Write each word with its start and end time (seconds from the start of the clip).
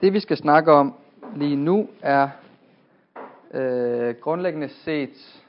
Det 0.00 0.12
vi 0.12 0.20
skal 0.20 0.36
snakke 0.36 0.72
om 0.72 0.94
lige 1.36 1.56
nu 1.56 1.88
er 2.02 2.28
øh, 3.54 4.14
grundlæggende 4.14 4.68
set 4.68 5.42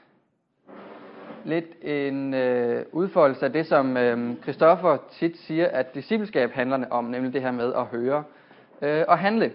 lidt 1.44 1.64
en 1.82 2.34
øh, 2.34 2.84
udfoldelse 2.92 3.44
af 3.44 3.52
det, 3.52 3.66
som 3.66 3.96
øh, 3.96 4.36
Christoffer 4.42 4.96
tit 5.10 5.36
siger, 5.36 5.68
at 5.68 5.94
discipleskab 5.94 6.50
handler 6.50 6.86
om, 6.90 7.04
nemlig 7.04 7.32
det 7.32 7.42
her 7.42 7.50
med 7.50 7.74
at 7.74 7.84
høre 7.84 8.24
øh, 8.82 9.04
og 9.08 9.18
handle. 9.18 9.52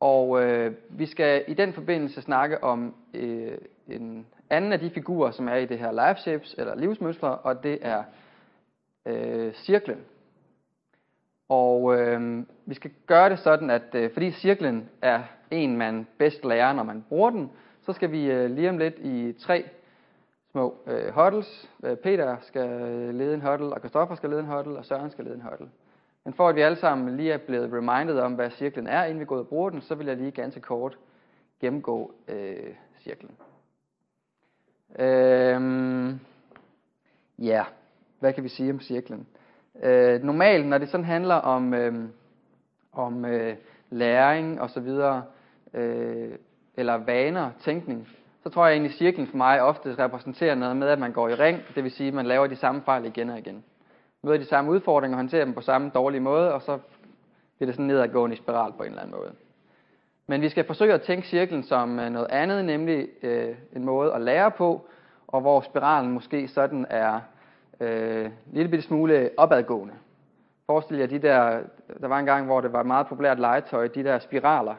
Og 0.00 0.42
øh, 0.42 0.72
vi 0.88 1.06
skal 1.06 1.44
i 1.48 1.54
den 1.54 1.72
forbindelse 1.72 2.22
snakke 2.22 2.64
om 2.64 2.94
øh, 3.14 3.58
en 3.88 4.26
anden 4.50 4.72
af 4.72 4.80
de 4.80 4.90
figurer, 4.90 5.30
som 5.30 5.48
er 5.48 5.56
i 5.56 5.66
det 5.66 5.78
her 5.78 5.92
life 6.08 6.20
shapes, 6.20 6.54
eller 6.58 6.74
livsmønstre, 6.74 7.36
og 7.36 7.62
det 7.62 7.78
er 7.82 8.02
øh, 9.06 9.54
cirklen. 9.54 9.98
Og 11.48 11.98
øh, 11.98 12.42
vi 12.66 12.74
skal 12.74 12.90
gøre 13.06 13.30
det 13.30 13.38
sådan, 13.38 13.70
at 13.70 13.94
øh, 13.94 14.12
fordi 14.12 14.30
cirklen 14.30 14.88
er 15.02 15.22
en, 15.50 15.76
man 15.76 16.06
bedst 16.18 16.44
lærer, 16.44 16.72
når 16.72 16.82
man 16.82 17.04
bruger 17.08 17.30
den, 17.30 17.50
så 17.82 17.92
skal 17.92 18.12
vi 18.12 18.30
øh, 18.30 18.50
lige 18.50 18.68
om 18.68 18.78
lidt 18.78 18.94
i 18.98 19.32
tre 19.32 19.64
små 20.50 20.74
øh, 20.86 21.14
huddles. 21.14 21.70
Øh, 21.84 21.96
Peter 21.96 22.36
skal 22.40 22.70
øh, 22.70 23.14
lede 23.14 23.34
en 23.34 23.40
huddle, 23.40 23.74
og 23.74 23.82
Kristoffer 23.82 24.14
skal 24.14 24.30
lede 24.30 24.40
en 24.40 24.46
huddle, 24.46 24.78
og 24.78 24.84
Søren 24.84 25.10
skal 25.10 25.24
lede 25.24 25.34
en 25.34 25.42
huddle. 25.42 25.68
Men 26.24 26.34
for 26.34 26.48
at 26.48 26.56
vi 26.56 26.60
alle 26.60 26.76
sammen 26.76 27.16
lige 27.16 27.32
er 27.32 27.38
blevet 27.38 27.72
reminded 27.72 28.18
om, 28.18 28.34
hvad 28.34 28.50
cirklen 28.50 28.86
er, 28.86 29.04
inden 29.04 29.20
vi 29.20 29.24
går 29.24 29.34
ud 29.34 29.40
og 29.40 29.48
bruger 29.48 29.70
den, 29.70 29.80
så 29.80 29.94
vil 29.94 30.06
jeg 30.06 30.16
lige 30.16 30.30
ganske 30.30 30.60
kort 30.60 30.98
gennemgå 31.60 32.12
øh, 32.28 32.74
cirklen. 33.02 33.36
Øh, 34.98 35.60
ja, 37.38 37.64
hvad 38.20 38.32
kan 38.32 38.44
vi 38.44 38.48
sige 38.48 38.70
om 38.70 38.80
cirklen? 38.80 39.26
Øh, 39.82 40.22
normalt, 40.22 40.66
når 40.66 40.78
det 40.78 40.88
sådan 40.88 41.04
handler 41.04 41.34
om, 41.34 41.74
øh, 41.74 41.94
om 42.92 43.24
øh, 43.24 43.56
læring 43.90 44.60
og 44.60 44.70
så 44.70 44.80
videre, 44.80 45.22
øh, 45.74 46.32
eller 46.76 46.94
vaner, 46.94 47.50
tænkning, 47.60 48.08
så 48.42 48.48
tror 48.50 48.66
jeg 48.66 48.72
egentlig, 48.72 48.90
at 48.90 48.98
cirklen 48.98 49.26
for 49.26 49.36
mig 49.36 49.62
ofte 49.62 49.94
repræsenterer 49.98 50.54
noget 50.54 50.76
med, 50.76 50.88
at 50.88 50.98
man 50.98 51.12
går 51.12 51.28
i 51.28 51.34
ring, 51.34 51.60
det 51.74 51.84
vil 51.84 51.92
sige, 51.92 52.08
at 52.08 52.14
man 52.14 52.26
laver 52.26 52.46
de 52.46 52.56
samme 52.56 52.82
fejl 52.82 53.04
igen 53.04 53.30
og 53.30 53.38
igen. 53.38 53.64
Møder 54.22 54.38
de 54.38 54.44
samme 54.44 54.70
udfordringer 54.70 55.16
og 55.16 55.18
håndterer 55.18 55.44
dem 55.44 55.54
på 55.54 55.60
samme 55.60 55.90
dårlige 55.94 56.20
måde, 56.20 56.54
og 56.54 56.62
så 56.62 56.78
bliver 57.56 57.66
det 57.66 57.74
sådan 57.74 57.86
nedadgående 57.86 58.36
i 58.36 58.38
spiral 58.38 58.72
på 58.72 58.82
en 58.82 58.88
eller 58.88 59.02
anden 59.02 59.16
måde. 59.16 59.32
Men 60.26 60.40
vi 60.40 60.48
skal 60.48 60.64
forsøge 60.64 60.94
at 60.94 61.02
tænke 61.02 61.28
cirklen 61.28 61.62
som 61.62 61.98
øh, 61.98 62.10
noget 62.10 62.28
andet, 62.30 62.64
nemlig 62.64 63.08
øh, 63.22 63.56
en 63.76 63.84
måde 63.84 64.14
at 64.14 64.20
lære 64.20 64.50
på, 64.50 64.86
og 65.26 65.40
hvor 65.40 65.60
spiralen 65.60 66.12
måske 66.12 66.48
sådan 66.48 66.86
er 66.90 67.20
øh, 67.80 68.30
lille 68.52 68.70
bitte 68.70 68.86
smule 68.86 69.30
opadgående. 69.36 69.94
Forestil 70.66 70.96
jer 70.96 71.06
de 71.06 71.18
der, 71.18 71.60
der 72.00 72.08
var 72.08 72.18
en 72.18 72.26
gang, 72.26 72.46
hvor 72.46 72.60
det 72.60 72.72
var 72.72 72.82
meget 72.82 73.06
populært 73.06 73.40
legetøj, 73.40 73.88
de 73.88 74.04
der 74.04 74.18
spiraler, 74.18 74.74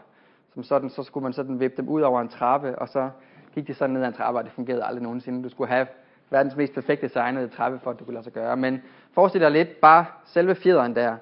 som 0.53 0.63
sådan, 0.63 0.89
så 0.89 1.03
skulle 1.03 1.23
man 1.23 1.33
sådan 1.33 1.59
vippe 1.59 1.77
dem 1.77 1.89
ud 1.89 2.01
over 2.01 2.21
en 2.21 2.27
trappe, 2.27 2.79
og 2.79 2.89
så 2.89 3.09
gik 3.53 3.67
de 3.67 3.73
sådan 3.73 3.93
ned 3.93 4.01
ad 4.01 4.07
en 4.07 4.13
trappe, 4.13 4.39
og 4.39 4.43
det 4.43 4.51
fungerede 4.51 4.83
aldrig 4.83 5.03
nogensinde. 5.03 5.43
Du 5.43 5.49
skulle 5.49 5.69
have 5.69 5.87
verdens 6.29 6.55
mest 6.55 6.73
perfekt 6.73 7.01
designede 7.01 7.47
trappe, 7.47 7.79
for 7.79 7.91
at 7.91 7.97
det 7.97 8.05
kunne 8.05 8.13
lade 8.13 8.23
sig 8.23 8.33
gøre. 8.33 8.57
Men 8.57 8.81
forestil 9.11 9.41
dig 9.41 9.51
lidt 9.51 9.81
bare 9.81 10.05
selve 10.25 10.55
fjederen 10.55 10.95
der, 10.95 11.17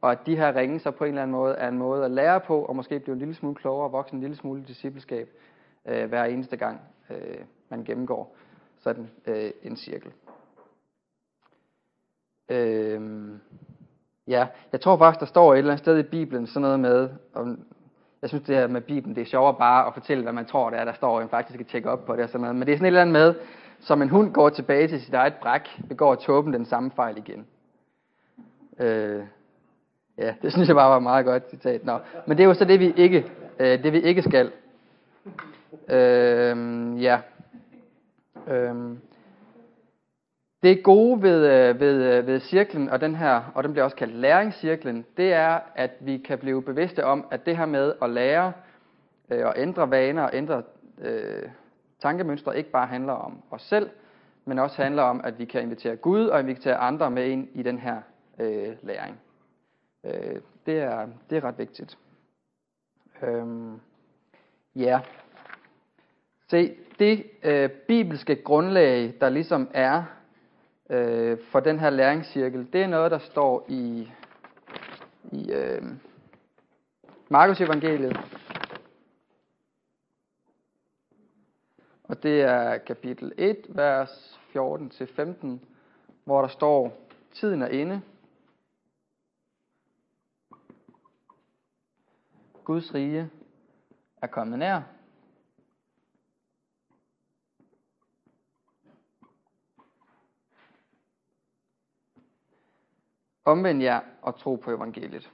og 0.00 0.12
at 0.12 0.18
de 0.26 0.36
her 0.36 0.56
ringe 0.56 0.80
så 0.80 0.90
på 0.90 1.04
en 1.04 1.08
eller 1.08 1.22
anden 1.22 1.36
måde 1.36 1.54
er 1.54 1.68
en 1.68 1.78
måde 1.78 2.04
at 2.04 2.10
lære 2.10 2.40
på, 2.40 2.62
og 2.62 2.76
måske 2.76 3.00
blive 3.00 3.12
en 3.12 3.18
lille 3.18 3.34
smule 3.34 3.54
klogere 3.54 3.84
og 3.84 3.92
vokse 3.92 4.14
en 4.14 4.20
lille 4.20 4.36
smule 4.36 4.64
discipleskab 4.68 5.28
øh, 5.86 6.08
hver 6.08 6.24
eneste 6.24 6.56
gang, 6.56 6.80
øh, 7.10 7.38
man 7.68 7.84
gennemgår 7.84 8.36
sådan 8.78 9.10
øh, 9.26 9.50
en 9.62 9.76
cirkel. 9.76 10.12
Øh, 12.48 13.00
ja, 14.28 14.46
jeg 14.72 14.80
tror 14.80 14.96
faktisk, 14.96 15.20
der 15.20 15.26
står 15.26 15.54
et 15.54 15.58
eller 15.58 15.70
andet 15.70 15.84
sted 15.84 15.98
i 15.98 16.02
Bibelen 16.02 16.46
sådan 16.46 16.62
noget 16.62 16.80
med, 16.80 17.08
om, 17.34 17.60
jeg 18.22 18.28
synes 18.28 18.44
det 18.44 18.56
her 18.56 18.66
med 18.66 18.80
Bibelen, 18.80 19.16
det 19.16 19.22
er 19.22 19.26
sjovere 19.26 19.54
bare 19.54 19.86
at 19.86 19.94
fortælle, 19.94 20.22
hvad 20.22 20.32
man 20.32 20.46
tror, 20.46 20.70
det 20.70 20.78
er, 20.78 20.84
der 20.84 20.92
står, 20.92 21.20
end 21.20 21.30
faktisk 21.30 21.60
at 21.60 21.66
tjekke 21.66 21.90
op 21.90 22.04
på 22.04 22.16
det 22.16 22.22
og 22.22 22.28
sådan 22.28 22.40
noget. 22.40 22.56
Men 22.56 22.66
det 22.66 22.72
er 22.72 22.76
sådan 22.76 22.84
et 22.84 22.88
eller 22.88 23.00
andet 23.00 23.12
med, 23.12 23.34
som 23.80 24.02
en 24.02 24.08
hund 24.08 24.32
går 24.32 24.48
tilbage 24.48 24.88
til 24.88 25.00
sit 25.00 25.14
eget 25.14 25.34
bræk, 25.34 25.80
begår 25.88 26.14
tåben 26.14 26.52
den 26.52 26.64
samme 26.64 26.90
fejl 26.96 27.18
igen. 27.18 27.46
Øh, 28.78 29.22
ja, 30.18 30.34
det 30.42 30.52
synes 30.52 30.68
jeg 30.68 30.76
bare 30.76 30.90
var 30.90 30.98
meget 30.98 31.24
godt 31.24 31.50
citat. 31.50 31.84
Nå. 31.84 31.98
Men 32.26 32.36
det 32.36 32.44
er 32.44 32.48
jo 32.48 32.54
så 32.54 32.64
det, 32.64 32.80
vi 32.80 32.92
ikke, 32.96 33.26
øh, 33.58 33.82
det 33.82 33.92
vi 33.92 34.00
ikke 34.00 34.22
skal. 34.22 34.52
Øh, 35.88 37.02
ja. 37.02 37.18
Øh, 38.48 38.96
det 40.66 40.82
gode 40.82 41.22
ved, 41.22 41.46
øh, 41.46 41.80
ved, 41.80 42.02
øh, 42.02 42.26
ved 42.26 42.40
cirklen, 42.40 42.88
og 42.88 43.00
den 43.00 43.14
her, 43.14 43.52
og 43.54 43.64
den 43.64 43.72
bliver 43.72 43.84
også 43.84 43.96
kaldt 43.96 44.14
læringscirklen, 44.14 45.06
det 45.16 45.32
er, 45.32 45.60
at 45.74 45.90
vi 46.00 46.18
kan 46.18 46.38
blive 46.38 46.62
bevidste 46.62 47.04
om, 47.04 47.26
at 47.30 47.46
det 47.46 47.56
her 47.56 47.66
med 47.66 47.94
at 48.02 48.10
lære 48.10 48.52
øh, 49.30 49.46
og 49.46 49.54
ændre 49.56 49.90
vaner 49.90 50.22
og 50.22 50.30
ændre 50.32 50.62
øh, 50.98 51.42
tankemønstre 52.02 52.58
ikke 52.58 52.70
bare 52.70 52.86
handler 52.86 53.12
om 53.12 53.42
os 53.50 53.62
selv, 53.62 53.90
men 54.44 54.58
også 54.58 54.82
handler 54.82 55.02
om, 55.02 55.20
at 55.24 55.38
vi 55.38 55.44
kan 55.44 55.62
invitere 55.62 55.96
Gud 55.96 56.26
og 56.26 56.40
invitere 56.40 56.76
andre 56.76 57.10
med 57.10 57.26
ind 57.26 57.48
i 57.54 57.62
den 57.62 57.78
her 57.78 57.96
øh, 58.38 58.68
læring. 58.82 59.20
Øh, 60.04 60.40
det, 60.66 60.78
er, 60.78 61.06
det 61.30 61.38
er 61.38 61.44
ret 61.44 61.58
vigtigt. 61.58 61.98
Øhm, 63.22 63.80
ja. 64.76 65.00
Se, 66.50 66.76
det 66.98 67.24
øh, 67.42 67.70
bibelske 67.70 68.42
grundlag, 68.42 69.14
der 69.20 69.28
ligesom 69.28 69.68
er 69.74 70.02
øh, 70.90 71.38
for 71.50 71.60
den 71.60 71.78
her 71.78 71.90
læringscirkel, 71.90 72.72
det 72.72 72.82
er 72.82 72.86
noget, 72.86 73.10
der 73.10 73.18
står 73.18 73.66
i, 73.68 74.10
i 75.32 75.50
øh, 75.52 75.82
Markus 77.28 77.60
evangeliet. 77.60 78.20
Og 82.04 82.22
det 82.22 82.40
er 82.42 82.78
kapitel 82.78 83.32
1, 83.36 83.56
vers 83.68 84.40
14-15, 84.56 85.46
hvor 86.24 86.40
der 86.40 86.48
står, 86.48 87.00
tiden 87.34 87.62
er 87.62 87.68
inde. 87.68 88.02
Guds 92.64 92.94
rige 92.94 93.30
er 94.22 94.26
kommet 94.26 94.58
nær. 94.58 94.95
Omvend 103.46 103.82
jer 103.82 104.00
og 104.22 104.38
tro 104.38 104.54
på 104.54 104.70
evangeliet. 104.70 105.30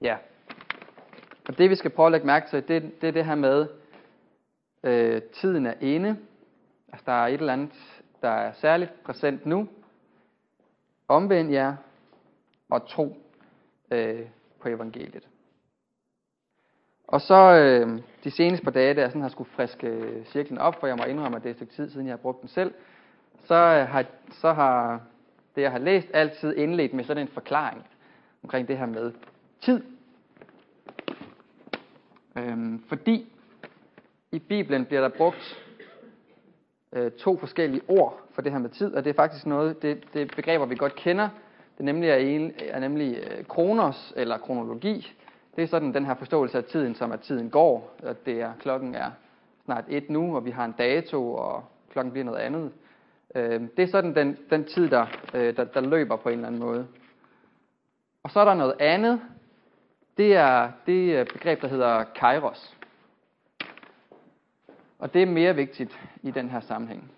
Ja. 0.00 0.16
Og 1.48 1.58
det 1.58 1.70
vi 1.70 1.74
skal 1.74 1.90
prøve 1.90 2.06
at 2.06 2.12
lægge 2.12 2.26
mærke 2.26 2.50
til, 2.50 2.68
det, 2.68 3.00
det 3.00 3.08
er 3.08 3.12
det 3.12 3.24
her 3.24 3.34
med, 3.34 3.68
øh, 4.82 5.22
tiden 5.22 5.66
er 5.66 5.74
inde. 5.80 6.18
Altså 6.88 7.04
der 7.06 7.12
er 7.12 7.26
et 7.26 7.40
eller 7.40 7.52
andet, 7.52 8.02
der 8.22 8.30
er 8.30 8.52
særligt 8.52 9.02
præsent 9.04 9.46
nu. 9.46 9.68
Omvend 11.08 11.50
jer 11.50 11.76
og 12.70 12.88
tro 12.88 13.16
øh, 13.90 14.26
på 14.60 14.68
evangeliet. 14.68 15.28
Og 17.10 17.20
så 17.20 17.54
øh, 17.54 18.00
de 18.24 18.30
seneste 18.30 18.64
par 18.64 18.70
dage, 18.70 18.94
da 18.94 19.00
jeg 19.00 19.10
sådan 19.10 19.22
har 19.22 19.28
skulle 19.28 19.50
friske 19.50 19.86
øh, 19.86 20.26
cirklen 20.26 20.58
op, 20.58 20.80
for 20.80 20.86
jeg 20.86 20.96
må 20.96 21.04
indrømme, 21.04 21.36
at 21.36 21.42
det 21.42 21.48
er 21.48 21.50
et 21.50 21.56
stykke 21.56 21.72
tid 21.72 21.90
siden, 21.90 22.06
jeg 22.06 22.12
har 22.12 22.16
brugt 22.16 22.40
den 22.40 22.48
selv, 22.48 22.74
så 23.44 23.54
øh, 23.54 23.88
har, 23.88 24.04
så 24.30 24.52
har 24.52 25.00
det, 25.56 25.62
jeg 25.62 25.70
har 25.70 25.78
læst, 25.78 26.06
altid 26.14 26.56
indledt 26.56 26.94
med 26.94 27.04
sådan 27.04 27.22
en 27.22 27.28
forklaring 27.28 27.86
omkring 28.42 28.68
det 28.68 28.78
her 28.78 28.86
med 28.86 29.12
tid. 29.60 29.82
Øhm, 32.36 32.82
fordi 32.88 33.32
i 34.32 34.38
Bibelen 34.38 34.84
bliver 34.84 35.00
der 35.00 35.08
brugt 35.08 35.64
øh, 36.92 37.10
to 37.10 37.38
forskellige 37.38 37.82
ord 37.88 38.20
for 38.32 38.42
det 38.42 38.52
her 38.52 38.58
med 38.58 38.70
tid, 38.70 38.94
og 38.94 39.04
det 39.04 39.10
er 39.10 39.14
faktisk 39.14 39.46
noget, 39.46 39.82
det, 39.82 40.04
det 40.14 40.32
begreber, 40.36 40.66
vi 40.66 40.74
godt 40.74 40.94
kender. 40.94 41.28
Det 41.76 41.84
nemlig 41.84 42.10
er, 42.10 42.16
en, 42.16 42.52
er 42.58 42.80
nemlig 42.80 43.16
øh, 43.16 43.44
kronos 43.44 44.12
eller 44.16 44.38
kronologi, 44.38 45.12
det 45.56 45.62
er 45.62 45.68
sådan 45.68 45.94
den 45.94 46.06
her 46.06 46.14
forståelse 46.14 46.58
af 46.58 46.64
tiden, 46.64 46.94
som 46.94 47.12
at 47.12 47.20
tiden 47.20 47.50
går, 47.50 47.96
at 48.02 48.26
det 48.26 48.40
er, 48.40 48.52
klokken 48.60 48.94
er 48.94 49.10
snart 49.64 49.84
et 49.88 50.10
nu, 50.10 50.36
og 50.36 50.44
vi 50.44 50.50
har 50.50 50.64
en 50.64 50.74
dato, 50.78 51.34
og 51.34 51.64
klokken 51.90 52.12
bliver 52.12 52.24
noget 52.24 52.38
andet. 52.38 52.72
Øh, 53.34 53.60
det 53.76 53.82
er 53.82 53.86
sådan 53.86 54.14
den, 54.14 54.38
den 54.50 54.64
tid, 54.64 54.90
der, 54.90 55.06
øh, 55.34 55.56
der, 55.56 55.64
der 55.64 55.80
løber 55.80 56.16
på 56.16 56.28
en 56.28 56.34
eller 56.34 56.46
anden 56.46 56.60
måde. 56.60 56.86
Og 58.22 58.30
så 58.30 58.40
er 58.40 58.44
der 58.44 58.54
noget 58.54 58.74
andet. 58.80 59.20
Det 60.16 60.36
er 60.36 60.70
det 60.86 61.18
øh, 61.18 61.26
begreb, 61.26 61.62
der 61.62 61.68
hedder 61.68 62.04
kairos. 62.04 62.76
Og 64.98 65.14
det 65.14 65.22
er 65.22 65.26
mere 65.26 65.54
vigtigt 65.54 66.00
i 66.22 66.30
den 66.30 66.50
her 66.50 66.60
sammenhæng. 66.60 67.10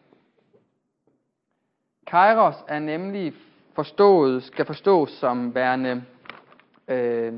Kairos 2.07 2.65
er 2.69 2.79
nemlig 2.79 3.35
forstået, 3.75 4.43
skal 4.43 4.67
forstås 4.67 5.11
som 5.11 5.55
værende 5.55 6.05
øh, 6.89 7.33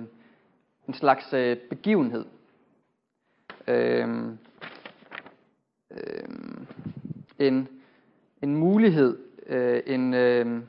en 0.89 0.95
slags 0.95 1.33
øh, 1.33 1.57
begivenhed. 1.57 2.25
Øh, 3.69 4.09
en, 7.39 7.69
en 8.43 8.57
mulighed, 8.57 9.19
øh, 9.47 9.83
en, 9.87 10.15
øh, 10.15 10.63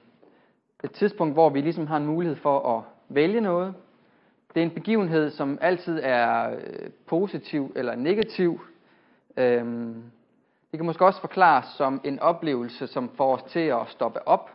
et 0.84 0.92
tidspunkt, 0.92 1.34
hvor 1.34 1.50
vi 1.50 1.62
ligesom 1.62 1.88
har 1.88 1.98
en 1.98 2.06
mulighed 2.06 2.36
for 2.36 2.78
at 2.78 2.84
vælge 3.10 3.42
noget. 3.42 3.74
Det 4.54 4.62
er 4.62 4.66
en 4.66 4.72
begivenhed, 4.72 5.32
som 5.32 5.58
altid 5.62 6.00
er 6.04 6.50
øh, 6.50 6.90
positiv 7.06 7.72
eller 7.76 7.96
negativ. 7.96 8.62
Øhm, 9.38 10.04
det 10.72 10.80
kan 10.80 10.86
måske 10.86 11.06
også 11.06 11.22
forklares 11.22 11.66
som 11.66 12.02
en 12.04 12.20
oplevelse, 12.20 12.88
som 12.88 13.10
får 13.10 13.36
os 13.36 13.44
til 13.44 13.60
at 13.60 13.88
stoppe 13.88 14.28
op 14.28 14.52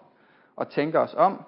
og 0.56 0.68
tænke 0.68 0.98
os 0.98 1.14
om, 1.14 1.42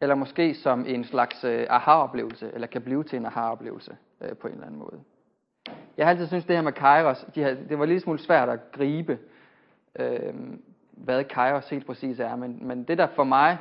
eller 0.00 0.14
måske 0.14 0.54
som 0.54 0.84
en 0.86 1.04
slags 1.04 1.44
øh, 1.44 1.66
aha-oplevelse, 1.70 2.50
eller 2.54 2.66
kan 2.66 2.82
blive 2.82 3.04
til 3.04 3.16
en 3.16 3.26
aha-oplevelse 3.26 3.96
øh, 4.20 4.36
på 4.36 4.46
en 4.46 4.54
eller 4.54 4.66
anden 4.66 4.80
måde. 4.80 5.00
Jeg 5.96 6.06
har 6.06 6.10
altid 6.10 6.26
syntes, 6.26 6.44
det 6.44 6.56
her 6.56 6.62
med 6.62 6.72
Kairos, 6.72 7.26
de 7.34 7.42
har, 7.42 7.56
det 7.68 7.78
var 7.78 7.86
lidt 7.86 8.02
smule 8.02 8.18
svært 8.18 8.48
at 8.48 8.72
gribe, 8.72 9.18
øh, 9.98 10.34
hvad 10.92 11.24
Kairos 11.24 11.68
helt 11.68 11.86
præcis 11.86 12.20
er, 12.20 12.36
men, 12.36 12.58
men 12.66 12.84
det 12.84 12.98
der 12.98 13.06
for 13.06 13.24
mig, 13.24 13.58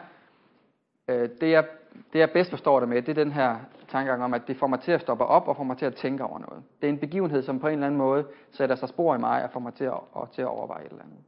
øh, 1.08 1.30
det, 1.42 1.52
jeg, 1.52 1.66
det 2.14 2.20
jeg 2.20 2.32
bedst 2.32 2.50
forstår 2.50 2.80
det 2.80 2.90
med, 2.90 3.02
det 3.02 3.10
er 3.18 3.24
den 3.24 3.32
her 3.32 3.56
tankegang 3.88 4.24
om, 4.24 4.34
at 4.34 4.48
det 4.48 4.58
får 4.58 4.68
mig 4.68 4.80
til 4.80 4.92
at 4.92 5.02
stoppe 5.02 5.26
op 5.26 5.48
og 5.48 5.56
får 5.56 5.64
mig 5.64 5.78
til 5.78 5.86
at 5.86 5.96
tænke 5.96 6.24
over 6.24 6.40
noget. 6.40 6.64
Det 6.82 6.88
er 6.88 6.94
en 6.94 7.00
begivenhed, 7.00 7.42
som 7.42 7.60
på 7.60 7.68
en 7.68 7.74
eller 7.74 7.88
anden 7.88 7.98
måde 7.98 8.26
sætter 8.52 8.76
sig 8.76 8.90
spor 8.90 9.16
i 9.16 9.18
mig 9.18 9.44
og 9.44 9.52
får 9.52 9.60
mig 9.60 9.74
til 9.74 9.84
at, 9.84 10.00
og 10.12 10.32
til 10.32 10.42
at 10.42 10.48
overveje 10.48 10.86
et 10.86 10.92
eller 10.92 11.04
andet. 11.04 11.20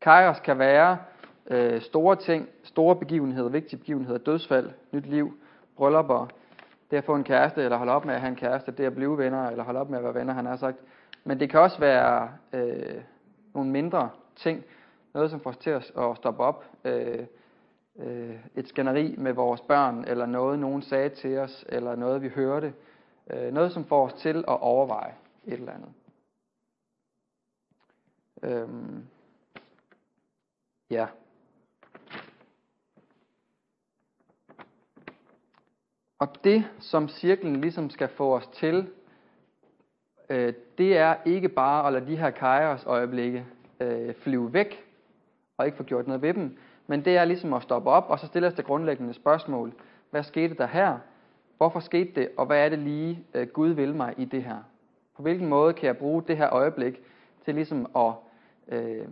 Kairos 0.00 0.40
kan 0.40 0.58
være 0.58 0.98
øh, 1.50 1.82
store 1.82 2.16
ting, 2.16 2.48
store 2.62 2.96
begivenheder, 2.96 3.48
vigtige 3.48 3.78
begivenheder, 3.78 4.18
dødsfald, 4.18 4.70
nyt 4.92 5.06
liv, 5.06 5.38
bryllupper, 5.76 6.26
det 6.90 6.96
at 6.96 7.04
få 7.04 7.14
en 7.14 7.24
kæreste, 7.24 7.62
eller 7.62 7.76
holde 7.76 7.92
op 7.92 8.04
med 8.04 8.14
at 8.14 8.20
have 8.20 8.30
en 8.30 8.36
kæreste, 8.36 8.72
det 8.72 8.84
at 8.84 8.94
blive 8.94 9.18
venner, 9.18 9.48
eller 9.48 9.64
holde 9.64 9.80
op 9.80 9.90
med 9.90 9.98
at 9.98 10.04
være 10.04 10.14
venner, 10.14 10.34
han 10.34 10.46
har 10.46 10.56
sagt. 10.56 10.76
Men 11.24 11.40
det 11.40 11.50
kan 11.50 11.60
også 11.60 11.78
være 11.78 12.30
øh, 12.52 13.02
nogle 13.54 13.70
mindre 13.70 14.10
ting, 14.36 14.64
noget 15.14 15.30
som 15.30 15.40
får 15.40 15.50
os 15.50 15.56
til 15.56 15.70
at, 15.70 15.92
at 15.98 16.16
stoppe 16.16 16.42
op, 16.42 16.64
øh, 16.84 17.26
øh, 17.98 18.36
et 18.54 18.68
skænderi 18.68 19.14
med 19.18 19.32
vores 19.32 19.60
børn, 19.60 20.04
eller 20.06 20.26
noget 20.26 20.58
nogen 20.58 20.82
sagde 20.82 21.08
til 21.08 21.38
os, 21.38 21.64
eller 21.68 21.96
noget 21.96 22.22
vi 22.22 22.28
hørte, 22.28 22.74
øh, 23.30 23.52
noget 23.52 23.72
som 23.72 23.84
får 23.84 24.06
os 24.06 24.12
til 24.12 24.38
at 24.38 24.60
overveje 24.60 25.14
et 25.46 25.52
eller 25.52 25.72
andet. 25.72 25.92
Øhm, 28.42 29.06
ja. 30.90 31.06
Og 36.18 36.28
det, 36.44 36.64
som 36.78 37.08
cirklen 37.08 37.60
ligesom 37.60 37.90
skal 37.90 38.08
få 38.08 38.36
os 38.36 38.46
til, 38.46 38.88
øh, 40.30 40.52
det 40.78 40.96
er 40.96 41.16
ikke 41.24 41.48
bare 41.48 41.86
at 41.86 41.92
lade 41.92 42.06
de 42.06 42.16
her 42.16 42.30
kajers 42.30 42.84
øjeblikke 42.86 43.46
øh, 43.80 44.14
flyve 44.14 44.52
væk, 44.52 44.84
og 45.56 45.66
ikke 45.66 45.76
få 45.76 45.82
gjort 45.82 46.06
noget 46.06 46.22
ved 46.22 46.34
dem, 46.34 46.58
men 46.86 47.04
det 47.04 47.16
er 47.16 47.24
ligesom 47.24 47.52
at 47.52 47.62
stoppe 47.62 47.90
op, 47.90 48.06
og 48.08 48.18
så 48.18 48.26
stille 48.26 48.48
os 48.48 48.54
det 48.54 48.64
grundlæggende 48.64 49.14
spørgsmål. 49.14 49.72
Hvad 50.10 50.22
skete 50.22 50.54
der 50.54 50.66
her? 50.66 50.98
Hvorfor 51.56 51.80
skete 51.80 52.10
det? 52.14 52.28
Og 52.36 52.46
hvad 52.46 52.64
er 52.64 52.68
det 52.68 52.78
lige, 52.78 53.24
øh, 53.34 53.48
Gud 53.48 53.68
vil 53.68 53.94
mig 53.94 54.14
i 54.16 54.24
det 54.24 54.42
her? 54.42 54.58
På 55.16 55.22
hvilken 55.22 55.48
måde 55.48 55.72
kan 55.72 55.86
jeg 55.86 55.96
bruge 55.96 56.22
det 56.22 56.36
her 56.36 56.52
øjeblik 56.52 57.02
til 57.44 57.54
ligesom 57.54 57.86
at 57.96 58.12
øh, 58.68 59.08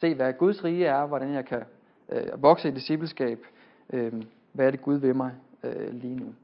se, 0.00 0.14
hvad 0.14 0.32
Guds 0.32 0.64
rige 0.64 0.86
er, 0.86 1.06
hvordan 1.06 1.34
jeg 1.34 1.44
kan 1.44 1.64
øh, 2.08 2.42
vokse 2.42 2.68
i 2.68 2.72
discipleskab, 2.72 3.46
øh, 3.92 4.12
hvad 4.52 4.66
er 4.66 4.70
det 4.70 4.82
Gud 4.82 4.96
vil 4.96 5.16
mig 5.16 5.32
øh, 5.62 5.94
lige 5.94 6.16
nu? 6.16 6.34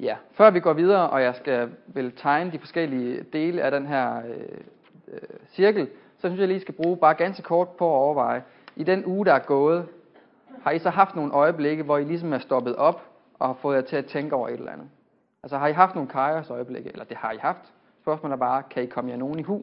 Ja, 0.00 0.16
før 0.32 0.50
vi 0.50 0.60
går 0.60 0.72
videre, 0.72 1.10
og 1.10 1.22
jeg 1.22 1.34
skal 1.34 1.70
vil 1.86 2.12
tegne 2.16 2.52
de 2.52 2.58
forskellige 2.58 3.22
dele 3.32 3.62
af 3.62 3.70
den 3.70 3.86
her 3.86 4.16
øh, 4.16 4.58
øh, 5.08 5.18
cirkel, 5.48 5.88
så 6.18 6.28
synes 6.28 6.40
jeg 6.40 6.48
lige 6.48 6.60
skal 6.60 6.74
bruge 6.74 6.96
bare 6.96 7.14
ganske 7.14 7.42
kort 7.42 7.68
på 7.68 7.84
at 7.84 7.98
overveje, 7.98 8.42
i 8.76 8.84
den 8.84 9.06
uge, 9.06 9.26
der 9.26 9.32
er 9.32 9.38
gået, 9.38 9.86
har 10.62 10.70
I 10.70 10.78
så 10.78 10.90
haft 10.90 11.16
nogle 11.16 11.32
øjeblikke, 11.32 11.82
hvor 11.82 11.98
I 11.98 12.04
ligesom 12.04 12.32
er 12.32 12.38
stoppet 12.38 12.76
op 12.76 13.02
og 13.38 13.46
har 13.46 13.54
fået 13.54 13.76
jer 13.76 13.82
til 13.82 13.96
at 13.96 14.06
tænke 14.06 14.36
over 14.36 14.48
et 14.48 14.54
eller 14.54 14.72
andet? 14.72 14.88
Altså 15.42 15.58
har 15.58 15.68
I 15.68 15.72
haft 15.72 15.94
nogle 15.94 16.10
kajers 16.10 16.50
øjeblikke, 16.50 16.90
eller 16.90 17.04
det 17.04 17.16
har 17.16 17.32
I 17.32 17.36
haft? 17.36 17.72
Spørgsmålet 18.02 18.32
er 18.32 18.38
bare, 18.38 18.62
kan 18.70 18.82
I 18.82 18.86
komme 18.86 19.10
jer 19.10 19.16
nogen 19.16 19.38
i 19.38 19.42
hu, 19.42 19.62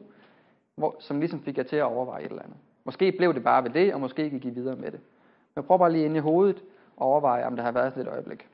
hvor, 0.74 0.96
som 0.98 1.20
ligesom 1.20 1.42
fik 1.42 1.58
jer 1.58 1.64
til 1.64 1.76
at 1.76 1.82
overveje 1.82 2.22
et 2.22 2.30
eller 2.30 2.42
andet? 2.42 2.56
Måske 2.84 3.12
blev 3.12 3.34
det 3.34 3.44
bare 3.44 3.64
ved 3.64 3.70
det, 3.70 3.94
og 3.94 4.00
måske 4.00 4.30
gik 4.30 4.44
I 4.44 4.50
videre 4.50 4.76
med 4.76 4.90
det. 4.90 5.00
Men 5.54 5.64
prøv 5.64 5.78
bare 5.78 5.92
lige 5.92 6.04
ind 6.04 6.16
i 6.16 6.20
hovedet 6.20 6.62
og 6.96 7.06
overveje, 7.06 7.46
om 7.46 7.56
der 7.56 7.62
har 7.62 7.72
været 7.72 7.92
sådan 7.92 8.02
et 8.02 8.12
øjeblik. 8.12 8.48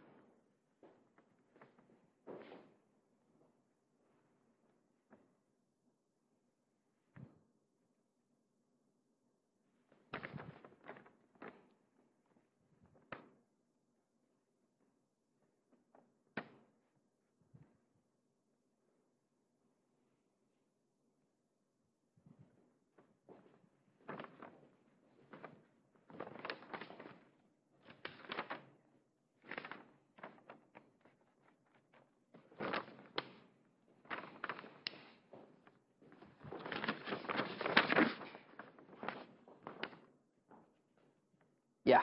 Ja. 41.92 42.00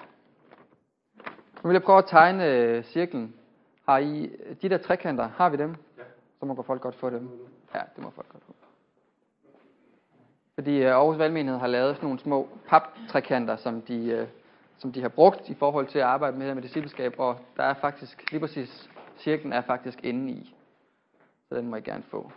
Nu 1.63 1.67
vil 1.69 1.73
jeg 1.73 1.83
prøve 1.83 1.97
at 1.97 2.05
tegne 2.07 2.45
øh, 2.45 2.83
cirklen. 2.83 3.33
Har 3.87 3.97
I 3.97 4.29
de 4.61 4.69
der 4.69 4.77
trekanter, 4.77 5.27
har 5.27 5.49
vi 5.49 5.57
dem? 5.57 5.75
Ja. 5.97 6.03
Så 6.39 6.45
må 6.45 6.61
folk 6.61 6.81
godt 6.81 6.95
få 6.95 7.09
dem. 7.09 7.29
Ja, 7.75 7.79
det 7.95 8.03
må 8.03 8.09
folk 8.09 8.29
godt 8.29 8.43
få. 8.43 8.53
Fordi 10.55 10.83
øh, 10.83 10.91
Aarhus 10.91 11.17
Valgmenighed 11.17 11.59
har 11.59 11.67
lavet 11.67 11.95
sådan 11.95 12.05
nogle 12.05 12.19
små 12.19 12.49
paptrekanter, 12.67 13.55
som 13.55 13.81
de, 13.81 14.05
øh, 14.05 14.27
som 14.77 14.91
de 14.91 15.01
har 15.01 15.09
brugt 15.09 15.49
i 15.49 15.53
forhold 15.53 15.87
til 15.87 15.99
at 15.99 16.05
arbejde 16.05 16.37
med, 16.37 16.55
med 16.55 16.63
discipleskab, 16.63 17.13
og 17.17 17.39
der 17.57 17.63
er 17.63 17.73
faktisk, 17.73 18.31
lige 18.31 18.39
præcis, 18.39 18.89
cirklen 19.17 19.53
er 19.53 19.61
faktisk 19.61 19.99
inde 20.03 20.31
i. 20.31 20.55
Så 21.49 21.55
den 21.55 21.67
må 21.67 21.75
I 21.75 21.81
gerne 21.81 22.03
få. 22.03 22.31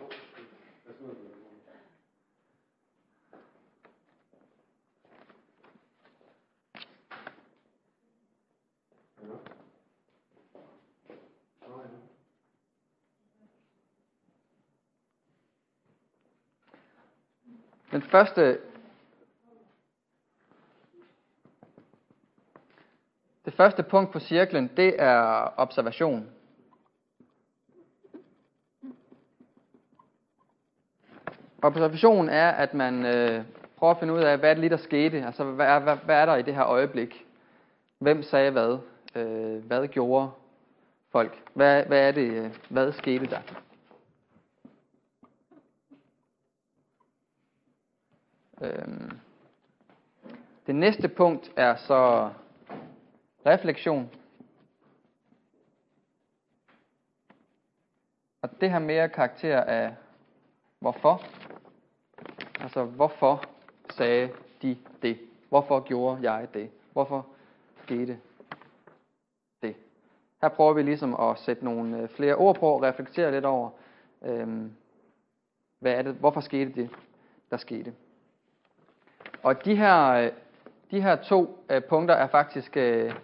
Den 17.93 18.03
første 18.03 18.59
Det 23.45 23.55
første 23.55 23.83
punkt 23.83 24.13
på 24.13 24.21
cirklen, 24.21 24.71
det 24.77 24.95
er 24.99 25.53
observation. 25.57 26.31
Observation 31.63 32.29
er, 32.29 32.51
at 32.51 32.75
man 32.75 33.07
øh, 33.07 33.45
prøver 33.77 33.91
at 33.95 33.99
finde 33.99 34.15
ud 34.15 34.21
af, 34.21 34.39
hvad 34.39 34.51
er 34.51 34.55
det 34.55 34.61
lige, 34.61 34.71
der 34.71 34.77
skete? 34.77 35.27
Altså, 35.27 35.45
hvad 35.45 35.67
er, 35.67 35.79
hvad, 35.79 35.97
hvad 35.97 36.17
er 36.17 36.27
der 36.27 36.37
i 36.37 36.43
det 36.43 36.55
her 36.55 36.65
øjeblik? 36.65 37.27
Hvem 37.99 38.23
sagde 38.23 38.51
hvad? 38.51 38.79
Øh, 39.15 39.65
hvad 39.65 39.89
gjorde 39.89 40.31
folk? 41.11 41.43
Hvad, 41.55 41.85
hvad 41.85 42.09
er 42.09 42.13
det, 42.13 42.33
øh, 42.33 42.51
hvad 42.69 42.93
skete 42.93 43.27
der? 43.27 43.41
Øhm. 48.63 49.11
Det 50.67 50.75
næste 50.75 51.09
punkt 51.09 51.53
er 51.57 51.77
så 51.77 52.31
refleksion. 53.47 54.11
Og 58.43 58.61
det 58.61 58.71
har 58.71 58.79
mere 58.79 59.09
karakter 59.09 59.61
af 59.61 59.95
hvorfor. 60.79 61.23
Altså, 62.61 62.85
hvorfor 62.85 63.45
sagde 63.91 64.31
de 64.63 64.79
det? 65.03 65.19
Hvorfor 65.49 65.81
gjorde 65.81 66.33
jeg 66.33 66.49
det? 66.55 66.71
Hvorfor 66.93 67.27
skete 67.83 68.19
det? 69.63 69.77
Her 70.43 70.49
prøver 70.49 70.73
vi 70.73 70.83
ligesom 70.83 71.21
at 71.21 71.39
sætte 71.39 71.65
nogle 71.65 71.99
øh, 71.99 72.09
flere 72.09 72.35
ord 72.35 72.59
på 72.59 72.67
og 72.67 72.83
reflektere 72.83 73.31
lidt 73.31 73.45
over, 73.45 73.71
øhm, 74.23 74.73
hvad 75.79 75.93
er 75.93 76.03
det, 76.03 76.15
hvorfor 76.15 76.41
skete 76.41 76.73
det, 76.73 76.91
der 77.51 77.57
skete. 77.57 77.95
Og 79.43 79.65
de 79.65 79.77
her, 79.77 80.31
de 80.91 81.03
her 81.03 81.17
to 81.17 81.65
øh, 81.71 81.83
punkter 81.83 82.15
er 82.15 82.27
faktisk, 82.27 82.77
øh, 82.77 83.15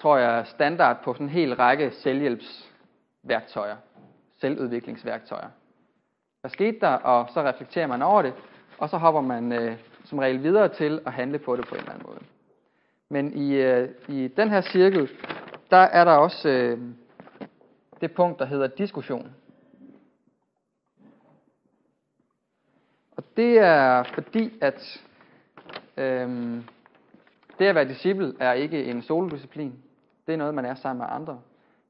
tror 0.00 0.16
jeg, 0.16 0.46
standard 0.46 1.02
på 1.04 1.12
sådan 1.12 1.26
en 1.26 1.32
hel 1.32 1.54
række 1.54 1.90
selvhjælpsværktøjer, 1.90 3.76
selvudviklingsværktøjer. 4.40 5.48
hvad 6.40 6.50
skete 6.50 6.80
der, 6.80 6.88
og 6.92 7.28
så 7.34 7.42
reflekterer 7.42 7.86
man 7.86 8.02
over 8.02 8.22
det, 8.22 8.34
og 8.78 8.88
så 8.88 8.98
hopper 8.98 9.20
man 9.20 9.52
øh, 9.52 9.76
som 10.04 10.18
regel 10.18 10.42
videre 10.42 10.68
til 10.68 11.00
at 11.06 11.12
handle 11.12 11.38
på 11.38 11.56
det 11.56 11.68
på 11.68 11.74
en 11.74 11.80
eller 11.80 11.92
anden 11.92 12.06
måde. 12.08 12.20
Men 13.10 13.32
i, 13.32 13.54
øh, 13.54 13.88
i 14.08 14.28
den 14.28 14.50
her 14.50 14.60
cirkel, 14.60 15.10
der 15.70 15.76
er 15.76 16.04
der 16.04 16.12
også 16.12 16.48
øh, 16.48 16.78
det 18.00 18.12
punkt, 18.12 18.38
der 18.38 18.44
hedder 18.44 18.66
diskussion. 18.66 19.34
Og 23.16 23.24
det 23.38 23.58
er 23.58 24.02
fordi, 24.02 24.58
at 24.60 25.02
øhm, 25.96 26.64
det 27.58 27.66
at 27.66 27.74
være 27.74 27.88
disciple 27.88 28.34
er 28.40 28.52
ikke 28.52 28.84
en 28.84 29.02
solodisciplin. 29.02 29.74
Det 30.26 30.32
er 30.32 30.36
noget, 30.36 30.54
man 30.54 30.64
er 30.64 30.74
sammen 30.74 30.98
med 30.98 31.06
andre. 31.10 31.40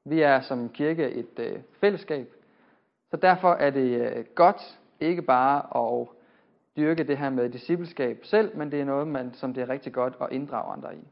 Vi 0.05 0.21
er 0.21 0.41
som 0.41 0.69
kirke 0.69 1.09
et 1.09 1.39
øh, 1.39 1.59
fællesskab. 1.81 2.33
Så 3.11 3.17
derfor 3.17 3.53
er 3.53 3.69
det 3.69 4.17
øh, 4.17 4.25
godt 4.35 4.79
ikke 4.99 5.21
bare 5.21 5.89
at 6.01 6.07
dyrke 6.77 7.03
det 7.03 7.17
her 7.17 7.29
med 7.29 7.49
discipleskab 7.49 8.19
selv, 8.23 8.57
men 8.57 8.71
det 8.71 8.81
er 8.81 8.85
noget, 8.85 9.07
man, 9.07 9.33
som 9.33 9.53
det 9.53 9.61
er 9.61 9.69
rigtig 9.69 9.93
godt 9.93 10.13
at 10.21 10.27
inddrage 10.31 10.73
andre 10.73 10.95
i. 10.95 11.07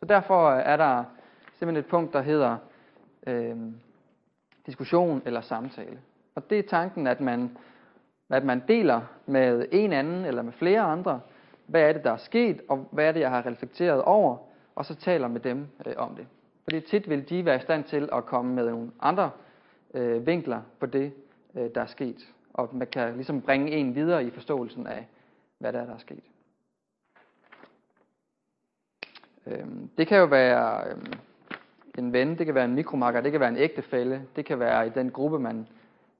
Så 0.00 0.06
derfor 0.06 0.50
øh, 0.50 0.62
er 0.64 0.76
der 0.76 1.04
simpelthen 1.58 1.84
et 1.84 1.90
punkt, 1.90 2.12
der 2.12 2.22
hedder 2.22 2.56
øh, 3.26 3.56
diskussion 4.66 5.22
eller 5.26 5.40
samtale. 5.40 5.98
Og 6.34 6.50
det 6.50 6.58
er 6.58 6.68
tanken, 6.68 7.06
at 7.06 7.20
man, 7.20 7.56
at 8.30 8.44
man 8.44 8.62
deler 8.68 9.00
med 9.26 9.66
en 9.72 9.92
anden 9.92 10.24
eller 10.24 10.42
med 10.42 10.52
flere 10.52 10.80
andre, 10.80 11.20
hvad 11.66 11.82
er 11.82 11.92
det, 11.92 12.04
der 12.04 12.12
er 12.12 12.16
sket, 12.16 12.60
og 12.68 12.88
hvad 12.90 13.04
er 13.08 13.12
det, 13.12 13.20
jeg 13.20 13.30
har 13.30 13.46
reflekteret 13.46 14.02
over, 14.02 14.36
og 14.74 14.84
så 14.84 14.94
taler 14.94 15.28
med 15.28 15.40
dem 15.40 15.66
øh, 15.86 15.94
om 15.96 16.14
det. 16.14 16.26
Fordi 16.64 16.80
tit 16.80 17.08
vil 17.08 17.28
de 17.28 17.44
være 17.44 17.56
i 17.56 17.60
stand 17.60 17.84
til 17.84 18.08
at 18.12 18.26
komme 18.26 18.54
med 18.54 18.70
nogle 18.70 18.90
andre 19.00 19.30
øh, 19.94 20.26
vinkler 20.26 20.62
på 20.80 20.86
det, 20.86 21.12
øh, 21.54 21.70
der 21.74 21.80
er 21.80 21.86
sket. 21.86 22.28
Og 22.54 22.68
man 22.72 22.86
kan 22.86 23.14
ligesom 23.14 23.40
bringe 23.40 23.70
en 23.70 23.94
videre 23.94 24.24
i 24.24 24.30
forståelsen 24.30 24.86
af, 24.86 25.06
hvad 25.58 25.72
der 25.72 25.80
er, 25.80 25.86
der 25.86 25.94
er 25.94 25.98
sket. 25.98 26.24
Øh, 29.46 29.66
det 29.98 30.06
kan 30.06 30.18
jo 30.18 30.24
være 30.24 30.88
øh, 30.90 30.96
en 31.98 32.12
ven, 32.12 32.38
det 32.38 32.46
kan 32.46 32.54
være 32.54 32.64
en 32.64 32.74
mikromarker, 32.74 33.20
det 33.20 33.30
kan 33.32 33.40
være 33.40 33.48
en 33.48 33.56
ægtefælle, 33.56 34.22
det 34.36 34.44
kan 34.44 34.58
være 34.58 34.86
i 34.86 34.90
den 34.90 35.10
gruppe, 35.10 35.38
man 35.38 35.68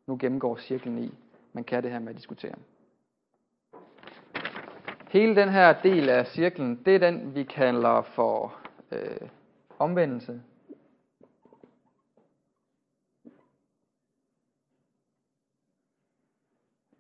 nu 0.07 0.17
gennemgår 0.21 0.57
cirklen 0.57 0.99
i. 0.99 1.15
Man 1.59 1.65
kan 1.65 1.83
det 1.83 1.91
her 1.91 1.99
med 1.99 2.09
at 2.09 2.17
diskutere. 2.17 2.55
Hele 5.09 5.37
den 5.37 5.49
her 5.49 5.83
del 5.83 6.09
af 6.09 6.27
cirklen, 6.27 6.85
det 6.85 6.95
er 6.95 6.99
den, 6.99 7.35
vi 7.35 7.45
kalder 7.45 8.03
for 8.03 8.59
øh, 8.91 9.29
omvendelse. 9.79 10.43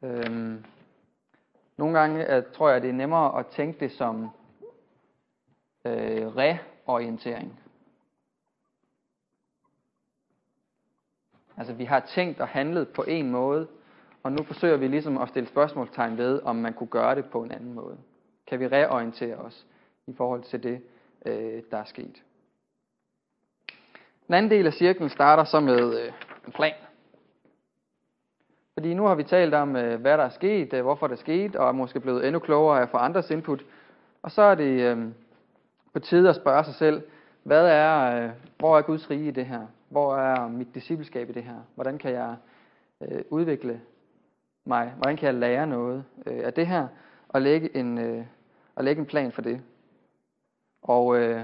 Øhm, 0.03 0.65
nogle 1.77 1.99
gange 1.99 2.25
at, 2.25 2.47
tror 2.47 2.71
jeg, 2.71 2.83
det 2.83 2.91
er 2.91 2.95
nemmere 2.95 3.39
at 3.39 3.47
tænke 3.47 3.81
det 3.81 3.93
som 3.93 4.31
øh, 5.85 6.27
reorientering. 6.37 7.61
Altså 11.57 11.73
vi 11.73 11.85
har 11.85 12.01
tænkt 12.01 12.41
og 12.41 12.49
handlet 12.49 12.89
på 12.89 13.03
en 13.03 13.31
måde, 13.31 13.69
og 14.23 14.33
nu 14.33 14.45
forsøger 14.45 14.77
vi 14.77 14.89
ligesom 14.89 15.19
at 15.19 15.29
stille 15.29 15.49
spørgsmålstegn 15.49 16.19
ved, 16.19 16.41
om 16.45 16.57
man 16.57 16.73
kunne 16.73 16.87
gøre 16.87 17.15
det 17.15 17.25
på 17.25 17.43
en 17.43 17.53
anden 17.53 17.75
måde. 17.75 17.97
Kan 18.47 18.61
vi 18.61 18.67
reorientere 18.67 19.37
os 19.37 19.67
i 20.07 20.15
forhold 20.17 20.43
til 20.43 20.63
det, 20.63 20.81
øh, 21.27 21.63
der 21.71 21.77
er 21.77 21.85
sket. 21.85 22.23
Den 24.27 24.35
anden 24.35 24.51
del 24.51 24.67
af 24.67 24.73
cirklen 24.73 25.09
starter 25.09 25.45
så 25.45 25.61
med 25.61 26.01
øh, 26.01 26.13
en 26.47 26.53
plan. 26.53 26.75
Fordi 28.75 28.95
nu 28.95 29.07
har 29.07 29.15
vi 29.15 29.23
talt 29.23 29.55
om, 29.55 29.77
øh, 29.77 30.01
hvad 30.01 30.19
der 30.19 30.25
er 30.25 30.29
sket, 30.29 30.73
øh, 30.73 30.83
hvorfor 30.83 31.07
det 31.07 31.15
er 31.15 31.21
sket, 31.21 31.57
og 31.57 31.69
er 31.69 31.73
måske 31.73 32.01
blevet 32.01 32.27
endnu 32.27 32.39
klogere 32.39 32.81
af 32.81 32.89
for 32.89 32.99
andres 32.99 33.31
input. 33.31 33.65
Og 34.23 34.31
så 34.31 34.43
er 34.43 34.55
det 34.55 34.81
øh, 34.81 35.09
på 35.93 35.99
tide 35.99 36.29
at 36.29 36.37
spørge 36.37 36.65
sig 36.65 36.75
selv, 36.75 37.03
hvad 37.43 37.67
er, 37.67 38.25
øh, 38.25 38.31
hvor 38.59 38.79
er 38.79 38.83
Guds 38.83 39.11
rige 39.11 39.29
i 39.29 39.31
det 39.31 39.47
her? 39.47 39.67
Hvor 39.89 40.17
er 40.17 40.49
mit 40.49 40.75
discipleskab 40.75 41.31
i 41.31 41.33
det 41.33 41.43
her? 41.43 41.59
Hvordan 41.75 41.99
kan 41.99 42.13
jeg 42.13 42.37
øh, 43.03 43.23
udvikle 43.31 43.81
mig? 44.69 44.93
Hvordan 44.97 45.17
kan 45.17 45.27
jeg 45.27 45.35
lære 45.35 45.67
noget 45.67 46.05
øh, 46.27 46.41
af 46.45 46.53
det 46.55 46.67
her? 46.67 46.89
Og 47.29 47.43
lægge 47.43 47.77
en, 47.77 47.99
øh, 47.99 48.25
og 48.75 48.85
lægge 48.85 49.01
en 49.01 49.07
plan 49.07 49.33
for 49.33 49.43
det. 49.43 49.61
Og 50.83 51.19
øh, 51.19 51.43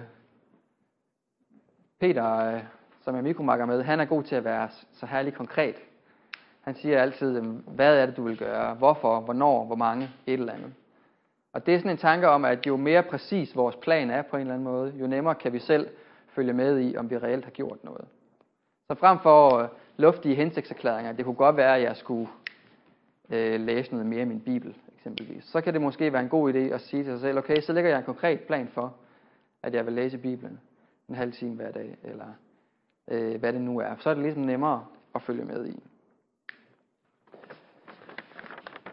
Peter, 2.01 2.37
øh, 2.37 2.61
som 3.05 3.15
er 3.15 3.23
mikromakker 3.23 3.67
med, 3.67 3.83
han 3.83 4.01
er 4.01 4.05
god 4.05 4.23
til 4.23 4.37
at 4.37 4.45
være 4.45 4.69
så 4.93 5.07
herlig 5.07 5.35
konkret. 5.35 5.77
Han 6.61 6.75
siger 6.75 7.03
altid, 7.03 7.41
hvad 7.67 7.97
er 7.99 8.07
det, 8.07 8.17
du 8.17 8.23
vil 8.23 8.39
gøre? 8.39 8.75
Hvorfor? 8.75 9.21
Hvornår? 9.21 9.65
Hvor 9.65 9.77
mange? 9.77 10.11
Et 10.27 10.33
eller 10.33 10.53
andet. 10.53 10.75
Og 11.53 11.67
det 11.67 11.75
er 11.75 11.79
sådan 11.79 11.91
en 11.91 11.97
tanke 11.97 12.29
om, 12.29 12.45
at 12.45 12.67
jo 12.67 12.77
mere 12.77 13.03
præcis 13.03 13.57
vores 13.57 13.77
plan 13.77 14.11
er 14.11 14.23
på 14.23 14.37
en 14.37 14.41
eller 14.41 14.55
anden 14.55 14.65
måde, 14.65 14.93
jo 15.01 15.07
nemmere 15.07 15.35
kan 15.35 15.53
vi 15.53 15.59
selv 15.59 15.89
følge 16.29 16.53
med 16.53 16.81
i, 16.81 16.97
om 16.97 17.11
vi 17.11 17.19
reelt 17.19 17.45
har 17.45 17.51
gjort 17.51 17.85
noget. 17.85 18.05
Så 18.87 18.95
frem 18.95 19.19
for 19.19 19.59
øh, 19.59 19.69
luftige 19.97 20.35
hensigtserklæringer, 20.35 21.13
det 21.13 21.25
kunne 21.25 21.35
godt 21.35 21.57
være, 21.57 21.77
at 21.77 21.83
jeg 21.83 21.97
skulle 21.97 22.29
øh, 23.31 23.61
læse 23.61 23.91
noget 23.91 24.07
mere 24.07 24.23
i 24.23 24.25
min 24.25 24.41
bibel, 24.41 24.77
eksempelvis. 24.97 25.45
Så 25.45 25.61
kan 25.61 25.73
det 25.73 25.83
måske 25.83 26.13
være 26.13 26.23
en 26.23 26.29
god 26.29 26.55
idé 26.55 26.59
at 26.59 26.81
sige 26.81 27.05
til 27.05 27.13
sig 27.13 27.21
selv, 27.21 27.39
okay, 27.39 27.61
så 27.61 27.73
lægger 27.73 27.91
jeg 27.91 27.99
en 27.99 28.05
konkret 28.05 28.41
plan 28.41 28.69
for, 28.69 28.95
at 29.63 29.75
jeg 29.75 29.87
vil 29.87 29.93
læse 29.93 30.19
Bibelen 30.19 30.61
en 31.09 31.15
halv 31.15 31.33
time 31.33 31.55
hver 31.55 31.73
dag, 31.73 31.97
eller 32.03 32.27
øh, 33.09 33.41
hvad 33.41 33.53
det 33.53 33.61
nu 33.61 33.79
er. 33.79 33.95
Så 34.01 34.11
er 34.11 34.15
det 34.15 34.23
ligesom 34.23 34.43
nemmere 34.43 34.85
at 35.15 35.23
følge 35.23 35.45
med 35.45 35.67
i. 35.67 35.83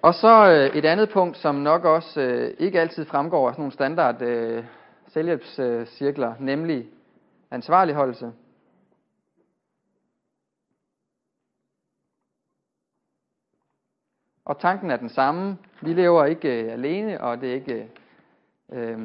Og 0.02 0.14
så 0.14 0.52
øh, 0.52 0.78
et 0.78 0.86
andet 0.86 1.10
punkt, 1.10 1.38
som 1.38 1.56
nok 1.56 1.86
også 1.86 2.22
øh, 2.22 2.54
ikke 2.60 2.82
altid 2.82 3.06
fremgår 3.06 3.48
af 3.48 3.54
sådan 3.54 3.62
nogle 3.62 3.74
standard 3.74 4.22
øh, 4.22 4.64
selvhjælpscirkler, 5.08 6.34
nemlig 6.40 6.88
ansvarligholdelse. 7.52 8.32
Og 14.52 14.60
tanken 14.60 14.92
er 14.92 14.98
den 14.98 15.10
samme. 15.10 15.58
Vi 15.82 15.94
lever 15.94 16.26
ikke 16.26 16.64
øh, 16.64 16.72
alene, 16.72 17.22
og 17.22 17.42
det 17.42 17.50
er 17.50 17.54
ikke, 17.54 17.90
øh, 18.70 19.00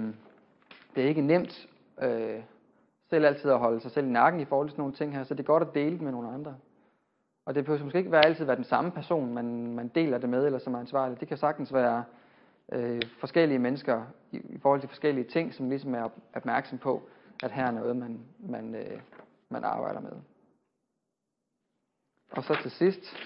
det 0.94 1.04
er 1.04 1.08
ikke 1.08 1.20
nemt 1.20 1.68
øh, 2.02 2.42
selv 3.10 3.24
altid 3.24 3.50
at 3.50 3.58
holde 3.58 3.80
sig 3.80 3.90
selv 3.90 4.06
i 4.06 4.10
nakken 4.10 4.40
i 4.40 4.44
forhold 4.44 4.68
til 4.68 4.72
sådan 4.72 4.80
nogle 4.80 4.94
ting 4.94 5.16
her, 5.16 5.24
så 5.24 5.34
det 5.34 5.40
er 5.40 5.44
godt 5.44 5.62
at 5.62 5.74
dele 5.74 5.90
det 5.90 6.00
med 6.00 6.12
nogle 6.12 6.28
andre. 6.28 6.56
Og 7.44 7.54
det 7.54 7.64
behøver 7.64 7.84
måske 7.84 7.98
ikke 7.98 8.12
være 8.12 8.26
altid 8.26 8.44
være 8.44 8.56
den 8.56 8.64
samme 8.64 8.90
person, 8.90 9.34
man, 9.34 9.74
man 9.74 9.88
deler 9.88 10.18
det 10.18 10.28
med, 10.28 10.46
eller 10.46 10.58
som 10.58 10.74
er 10.74 10.78
ansvarlig. 10.80 11.20
Det 11.20 11.28
kan 11.28 11.36
sagtens 11.36 11.74
være 11.74 12.04
øh, 12.72 13.02
forskellige 13.20 13.58
mennesker 13.58 14.02
i, 14.32 14.36
i 14.36 14.58
forhold 14.58 14.80
til 14.80 14.88
forskellige 14.88 15.24
ting, 15.24 15.54
som 15.54 15.68
ligesom 15.68 15.94
er 15.94 16.08
opmærksom 16.34 16.78
på, 16.78 17.02
at 17.42 17.52
her 17.52 17.66
er 17.66 17.70
noget, 17.70 17.96
man, 17.96 18.20
man, 18.38 18.74
øh, 18.74 19.00
man 19.48 19.64
arbejder 19.64 20.00
med. 20.00 20.12
Og 22.30 22.44
så 22.44 22.58
til 22.62 22.70
sidst, 22.70 23.16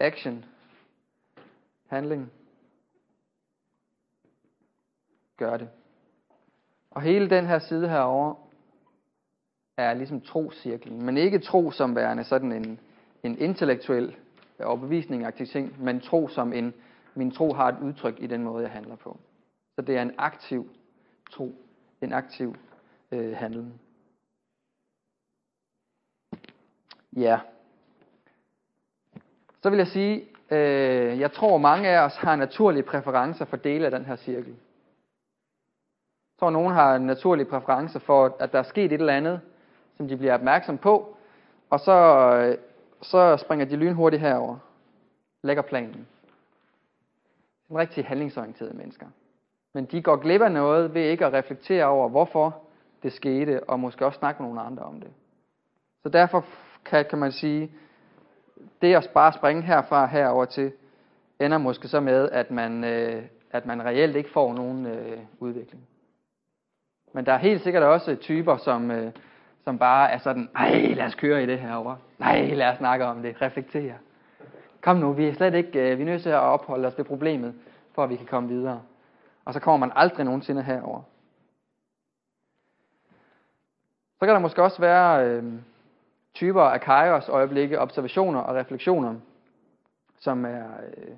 action 0.00 0.44
handling. 1.88 2.30
Gør 5.36 5.56
det. 5.56 5.68
Og 6.90 7.02
hele 7.02 7.30
den 7.30 7.46
her 7.46 7.58
side 7.58 7.88
herover 7.88 8.34
er 9.76 9.94
ligesom 9.94 10.20
troscirklen, 10.20 11.04
men 11.04 11.16
ikke 11.16 11.38
tro 11.38 11.70
som 11.70 11.96
værende 11.96 12.24
sådan 12.24 12.52
en, 12.52 12.80
en 13.22 13.38
intellektuel 13.38 14.16
overbevisning 14.64 15.24
aktiv 15.24 15.46
ting, 15.46 15.82
men 15.82 16.00
tro 16.00 16.28
som 16.28 16.52
en, 16.52 16.74
min 17.14 17.30
tro 17.30 17.52
har 17.52 17.68
et 17.68 17.78
udtryk 17.82 18.22
i 18.22 18.26
den 18.26 18.42
måde, 18.42 18.62
jeg 18.62 18.72
handler 18.72 18.96
på. 18.96 19.18
Så 19.76 19.82
det 19.82 19.96
er 19.96 20.02
en 20.02 20.14
aktiv 20.18 20.70
tro, 21.30 21.54
en 22.00 22.12
aktiv 22.12 22.54
øh, 23.12 23.36
handling. 23.36 23.80
Ja. 27.16 27.40
Så 29.62 29.70
vil 29.70 29.76
jeg 29.76 29.86
sige, 29.86 30.28
Øh, 30.50 31.20
jeg 31.20 31.32
tror, 31.32 31.58
mange 31.58 31.88
af 31.88 32.04
os 32.04 32.16
har 32.16 32.36
naturlige 32.36 32.82
præferencer 32.82 33.44
for 33.44 33.56
dele 33.56 33.84
af 33.84 33.90
den 33.90 34.04
her 34.04 34.16
cirkel. 34.16 34.52
Jeg 34.52 36.40
tror, 36.40 36.50
nogen 36.50 36.72
har 36.72 36.98
naturlige 36.98 37.46
præferencer 37.46 37.98
for, 37.98 38.36
at 38.40 38.52
der 38.52 38.58
er 38.58 38.62
sket 38.62 38.84
et 38.84 38.92
eller 38.92 39.12
andet, 39.12 39.40
som 39.96 40.08
de 40.08 40.16
bliver 40.16 40.34
opmærksom 40.34 40.78
på, 40.78 41.16
og 41.70 41.80
så, 41.80 41.92
øh, 41.92 42.58
så 43.02 43.36
springer 43.36 43.66
de 43.66 43.76
lynhurtigt 43.76 44.22
herover. 44.22 44.56
Lægger 45.42 45.62
planen. 45.62 46.06
En 47.70 47.78
rigtig 47.78 48.04
handlingsorienterede 48.04 48.76
mennesker. 48.76 49.06
Men 49.74 49.84
de 49.84 50.02
går 50.02 50.16
glip 50.16 50.40
af 50.40 50.52
noget 50.52 50.94
ved 50.94 51.02
ikke 51.02 51.26
at 51.26 51.32
reflektere 51.32 51.84
over, 51.84 52.08
hvorfor 52.08 52.62
det 53.02 53.12
skete, 53.12 53.64
og 53.64 53.80
måske 53.80 54.06
også 54.06 54.18
snakke 54.18 54.42
med 54.42 54.48
nogle 54.50 54.66
andre 54.66 54.82
om 54.82 55.00
det. 55.00 55.10
Så 56.02 56.08
derfor 56.08 56.44
kan, 56.84 57.04
kan 57.10 57.18
man 57.18 57.32
sige, 57.32 57.70
det 58.82 58.94
at 58.94 59.10
bare 59.14 59.32
springe 59.32 59.62
herfra 59.62 60.06
herover 60.06 60.44
til, 60.44 60.72
ender 61.40 61.58
måske 61.58 61.88
så 61.88 62.00
med, 62.00 62.28
at 62.30 62.50
man, 62.50 62.84
øh, 62.84 63.22
at 63.50 63.66
man 63.66 63.84
reelt 63.84 64.16
ikke 64.16 64.30
får 64.30 64.54
nogen 64.54 64.86
øh, 64.86 65.18
udvikling. 65.40 65.82
Men 67.12 67.26
der 67.26 67.32
er 67.32 67.38
helt 67.38 67.62
sikkert 67.62 67.82
også 67.82 68.14
typer, 68.14 68.56
som, 68.56 68.90
øh, 68.90 69.12
som 69.64 69.78
bare 69.78 70.10
er 70.10 70.18
sådan, 70.18 70.48
nej, 70.54 70.94
lad 70.96 71.06
os 71.06 71.14
køre 71.14 71.42
i 71.42 71.46
det 71.46 71.58
herover. 71.58 71.96
Nej, 72.18 72.54
lad 72.54 72.68
os 72.68 72.78
snakke 72.78 73.04
om 73.04 73.22
det, 73.22 73.42
reflektere. 73.42 73.94
kom 74.80 74.96
nu, 74.96 75.12
vi 75.12 75.28
er 75.28 75.34
slet 75.34 75.54
ikke, 75.54 75.90
øh, 75.90 75.98
vi 75.98 76.02
er 76.02 76.06
nødt 76.06 76.22
til 76.22 76.30
at 76.30 76.38
opholde 76.38 76.88
os 76.88 76.98
ved 76.98 77.04
problemet, 77.04 77.54
for 77.94 78.04
at 78.04 78.10
vi 78.10 78.16
kan 78.16 78.26
komme 78.26 78.48
videre. 78.48 78.82
Og 79.44 79.54
så 79.54 79.60
kommer 79.60 79.86
man 79.86 79.96
aldrig 79.96 80.24
nogensinde 80.24 80.62
herover. 80.62 81.02
Så 84.18 84.26
kan 84.26 84.34
der 84.34 84.38
måske 84.38 84.62
også 84.62 84.80
være 84.80 85.26
øh, 85.26 85.44
typer 86.38 86.62
af 86.62 86.80
kairos 86.80 87.28
øjeblikke, 87.28 87.80
observationer 87.80 88.40
og 88.40 88.54
refleksioner, 88.54 89.14
som, 90.18 90.44
er, 90.44 90.64
øh, 90.96 91.14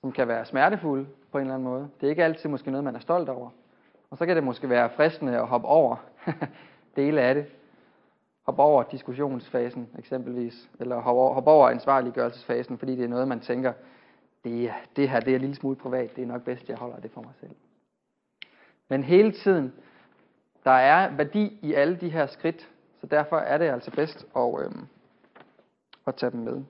som 0.00 0.12
kan 0.12 0.28
være 0.28 0.44
smertefulde 0.44 1.06
på 1.32 1.38
en 1.38 1.42
eller 1.42 1.54
anden 1.54 1.68
måde. 1.68 1.88
Det 2.00 2.06
er 2.06 2.10
ikke 2.10 2.24
altid 2.24 2.48
måske 2.48 2.70
noget, 2.70 2.84
man 2.84 2.96
er 2.96 3.00
stolt 3.00 3.28
over. 3.28 3.50
Og 4.10 4.18
så 4.18 4.26
kan 4.26 4.36
det 4.36 4.44
måske 4.44 4.68
være 4.68 4.90
fristende 4.90 5.38
at 5.38 5.46
hoppe 5.46 5.68
over 5.68 5.96
dele 6.96 7.20
af 7.20 7.34
det. 7.34 7.46
Hoppe 8.46 8.62
over 8.62 8.82
diskussionsfasen 8.82 9.88
eksempelvis, 9.98 10.68
eller 10.80 10.96
hoppe 11.00 11.20
over, 11.20 11.34
hoppe 11.34 11.50
over 11.50 11.68
ansvarliggørelsesfasen, 11.68 12.78
fordi 12.78 12.96
det 12.96 13.04
er 13.04 13.08
noget, 13.08 13.28
man 13.28 13.40
tænker, 13.40 13.72
det, 14.44 14.72
det 14.96 15.08
her 15.10 15.20
det 15.20 15.30
er 15.30 15.34
en 15.34 15.40
lille 15.40 15.56
smule 15.56 15.76
privat, 15.76 16.16
det 16.16 16.22
er 16.22 16.26
nok 16.26 16.42
bedst, 16.42 16.68
jeg 16.68 16.76
holder 16.76 17.00
det 17.00 17.10
for 17.10 17.20
mig 17.20 17.32
selv. 17.40 17.54
Men 18.88 19.02
hele 19.04 19.32
tiden, 19.32 19.72
der 20.64 20.70
er 20.70 21.10
værdi 21.16 21.58
i 21.62 21.74
alle 21.74 21.96
de 21.96 22.08
her 22.08 22.26
skridt, 22.26 22.68
så 23.00 23.06
derfor 23.06 23.36
er 23.36 23.58
det 23.58 23.64
altså 23.64 23.90
bedst 23.90 24.26
at, 24.36 24.60
øh, 24.60 24.72
at 26.06 26.14
tage 26.14 26.30
dem 26.30 26.40
med. 26.40 26.62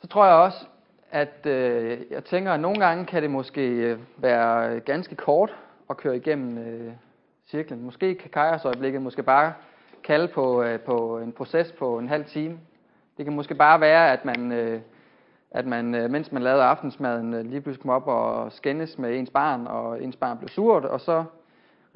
Så 0.00 0.08
tror 0.08 0.26
jeg 0.26 0.34
også, 0.34 0.66
at 1.10 1.46
øh, 1.46 2.00
jeg 2.10 2.24
tænker, 2.24 2.52
at 2.52 2.60
nogle 2.60 2.80
gange 2.86 3.06
kan 3.06 3.22
det 3.22 3.30
måske 3.30 3.68
øh, 3.68 3.98
være 4.16 4.80
ganske 4.80 5.16
kort 5.16 5.56
at 5.90 5.96
køre 5.96 6.16
igennem 6.16 6.58
øh, 6.58 6.92
cirklen. 7.46 7.82
Måske 7.82 8.14
kan 8.14 8.30
Kajers 8.30 8.64
måske 9.00 9.22
bare 9.22 9.52
kalde 10.04 10.28
på, 10.28 10.62
øh, 10.62 10.80
på 10.80 11.18
en 11.18 11.32
proces 11.32 11.72
på 11.72 11.98
en 11.98 12.08
halv 12.08 12.24
time. 12.24 12.58
Det 13.16 13.24
kan 13.24 13.34
måske 13.34 13.54
bare 13.54 13.80
være, 13.80 14.12
at 14.12 14.24
man, 14.24 14.52
øh, 14.52 14.80
at 15.50 15.66
man 15.66 15.94
øh, 15.94 16.10
mens 16.10 16.32
man 16.32 16.42
lavede 16.42 16.62
aftensmaden, 16.62 17.34
øh, 17.34 17.44
lige 17.44 17.60
pludselig 17.60 17.82
kom 17.82 17.90
op 17.90 18.06
og 18.06 18.52
skændes 18.52 18.98
med 18.98 19.18
ens 19.18 19.30
barn, 19.30 19.66
og 19.66 20.02
ens 20.02 20.16
barn 20.16 20.38
blev 20.38 20.48
surt, 20.48 20.84
og 20.84 21.00
så 21.00 21.24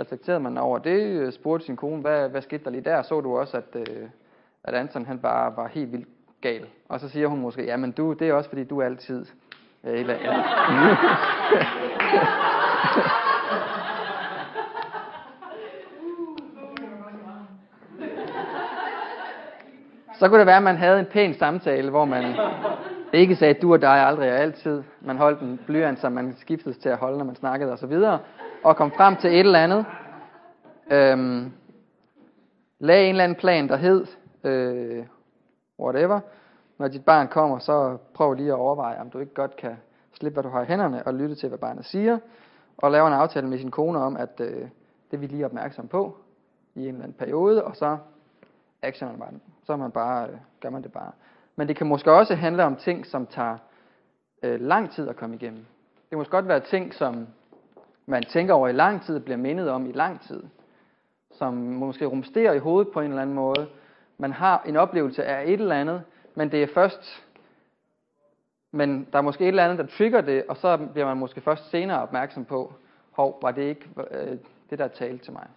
reflekterede 0.00 0.40
man 0.40 0.58
over 0.58 0.78
det, 0.78 1.00
øh, 1.00 1.32
spurgte 1.32 1.66
sin 1.66 1.76
kone, 1.76 2.00
hvad, 2.00 2.28
hvad 2.28 2.42
skete 2.42 2.64
der 2.64 2.70
lige 2.70 2.84
der? 2.84 3.02
Så 3.02 3.20
du 3.20 3.38
også, 3.38 3.56
at, 3.56 3.64
øh, 3.74 4.08
at 4.64 4.74
Anton 4.74 5.06
han 5.06 5.18
bare 5.18 5.56
var 5.56 5.68
helt 5.68 5.92
vildt 5.92 6.08
gal. 6.40 6.66
Og 6.88 7.00
så 7.00 7.08
siger 7.08 7.26
hun 7.26 7.40
måske, 7.40 7.64
ja, 7.64 7.76
men 7.76 7.92
du, 7.92 8.12
det 8.12 8.28
er 8.28 8.32
også 8.32 8.50
fordi, 8.50 8.64
du 8.64 8.80
er 8.80 8.84
altid... 8.84 9.26
Øh, 9.84 10.00
eller, 10.00 10.14
ja. 10.14 10.32
så 20.18 20.28
kunne 20.28 20.38
det 20.38 20.46
være, 20.46 20.56
at 20.56 20.62
man 20.62 20.76
havde 20.76 21.00
en 21.00 21.06
pæn 21.06 21.34
samtale, 21.34 21.90
hvor 21.90 22.04
man 22.04 22.34
ikke 23.12 23.36
sagde 23.36 23.54
du 23.54 23.72
og 23.72 23.82
dig 23.82 24.06
aldrig 24.06 24.32
og 24.32 24.38
altid. 24.38 24.82
Man 25.00 25.16
holdt 25.16 25.40
en 25.40 25.60
blyant, 25.66 25.98
som 25.98 26.12
man 26.12 26.34
skiftede 26.36 26.74
til 26.74 26.88
at 26.88 26.98
holde, 26.98 27.18
når 27.18 27.24
man 27.24 27.36
snakkede 27.36 27.72
osv. 27.72 27.92
Og, 28.66 28.76
kom 28.76 28.90
frem 28.90 29.16
til 29.16 29.30
et 29.30 29.38
eller 29.38 29.58
andet. 29.58 29.86
Øhm, 30.90 31.52
lag 32.78 33.04
en 33.04 33.08
eller 33.08 33.24
anden 33.24 33.38
plan, 33.38 33.68
der 33.68 33.76
hed 33.76 34.06
øh, 34.44 35.06
whatever. 35.80 36.20
Når 36.78 36.88
dit 36.88 37.04
barn 37.04 37.28
kommer, 37.28 37.58
så 37.58 37.96
prøv 38.14 38.32
lige 38.32 38.48
at 38.48 38.54
overveje, 38.54 39.00
om 39.00 39.10
du 39.10 39.18
ikke 39.18 39.34
godt 39.34 39.56
kan 39.56 39.76
slippe, 40.12 40.34
hvad 40.34 40.42
du 40.42 40.48
har 40.48 40.62
i 40.62 40.66
hænderne, 40.66 41.06
og 41.06 41.14
lytte 41.14 41.34
til, 41.34 41.48
hvad 41.48 41.58
barnet 41.58 41.84
siger. 41.84 42.18
Og 42.76 42.90
lave 42.90 43.06
en 43.06 43.12
aftale 43.12 43.48
med 43.48 43.58
sin 43.58 43.70
kone 43.70 43.98
om, 43.98 44.16
at 44.16 44.40
øh, 44.40 44.68
det 45.10 45.12
er 45.12 45.16
vi 45.16 45.26
lige 45.26 45.44
opmærksom 45.44 45.88
på 45.88 46.16
i 46.74 46.80
en 46.80 46.88
eller 46.88 47.02
anden 47.02 47.18
periode, 47.18 47.64
og 47.64 47.76
så 47.76 47.98
actioner 48.82 49.16
man 49.16 49.40
Så 49.66 49.76
man 49.76 49.90
bare, 49.90 50.28
øh, 50.28 50.36
gør 50.60 50.70
man 50.70 50.82
det 50.82 50.92
bare. 50.92 51.12
Men 51.56 51.68
det 51.68 51.76
kan 51.76 51.86
måske 51.86 52.12
også 52.12 52.34
handle 52.34 52.64
om 52.64 52.76
ting, 52.76 53.06
som 53.06 53.26
tager 53.26 53.58
øh, 54.42 54.60
lang 54.60 54.90
tid 54.90 55.08
at 55.08 55.16
komme 55.16 55.36
igennem. 55.36 55.64
Det 55.96 56.08
kan 56.10 56.18
måske 56.18 56.30
godt 56.30 56.48
være 56.48 56.60
ting, 56.60 56.94
som 56.94 57.26
man 58.06 58.22
tænker 58.22 58.54
over 58.54 58.68
i 58.68 58.72
lang 58.72 59.02
tid, 59.02 59.20
bliver 59.20 59.36
mindet 59.36 59.70
om 59.70 59.86
i 59.86 59.92
lang 59.92 60.20
tid. 60.20 60.42
Som 61.30 61.54
måske 61.54 62.06
rumsterer 62.06 62.52
i 62.52 62.58
hovedet 62.58 62.92
på 62.92 63.00
en 63.00 63.08
eller 63.08 63.22
anden 63.22 63.36
måde. 63.36 63.68
Man 64.18 64.32
har 64.32 64.62
en 64.66 64.76
oplevelse 64.76 65.24
af 65.24 65.42
et 65.44 65.60
eller 65.60 65.74
andet, 65.74 66.02
men 66.34 66.50
det 66.50 66.62
er 66.62 66.66
først, 66.74 67.26
men 68.72 69.08
der 69.12 69.18
er 69.18 69.22
måske 69.22 69.44
et 69.44 69.48
eller 69.48 69.64
andet, 69.64 69.78
der 69.78 69.96
trigger 69.96 70.20
det, 70.20 70.44
og 70.48 70.56
så 70.56 70.76
bliver 70.92 71.06
man 71.06 71.16
måske 71.16 71.40
først 71.40 71.70
senere 71.70 72.02
opmærksom 72.02 72.44
på, 72.44 72.72
hov, 73.10 73.38
var 73.42 73.50
det 73.50 73.62
ikke 73.62 73.88
øh, 74.10 74.38
det, 74.70 74.78
der 74.78 74.88
talte 74.88 75.24
til 75.24 75.32
mig. 75.32 75.48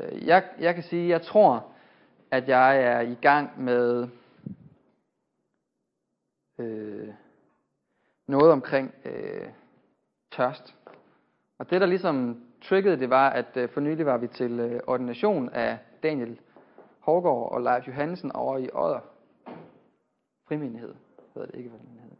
Øh, 0.00 0.26
jeg, 0.26 0.44
jeg 0.58 0.74
kan 0.74 0.82
sige, 0.82 1.08
jeg 1.08 1.22
tror, 1.22 1.66
at 2.30 2.48
jeg 2.48 2.82
er 2.82 3.00
i 3.00 3.14
gang 3.14 3.62
med 3.62 4.08
øh, 6.58 7.08
noget 8.26 8.52
omkring 8.52 8.94
øh, 9.04 9.48
tørst. 10.30 10.76
Og 11.58 11.70
det, 11.70 11.80
der 11.80 11.86
ligesom 11.86 12.44
triggede 12.62 13.00
det, 13.00 13.10
var, 13.10 13.30
at 13.30 13.56
øh, 13.56 13.68
for 13.68 13.80
nylig 13.80 14.06
var 14.06 14.16
vi 14.16 14.26
til 14.26 14.60
øh, 14.60 14.80
ordination 14.86 15.48
af 15.48 15.78
Daniel 16.02 16.40
Hårgaard 17.00 17.52
og 17.52 17.60
Leif 17.60 17.86
Johansen 17.86 18.32
over 18.32 18.58
i 18.58 18.68
Odder 18.74 19.00
frimenighed, 20.48 20.94
hedder 21.34 21.46
det 21.46 21.58
ikke 21.58 21.70
frimenighed. 21.70 22.10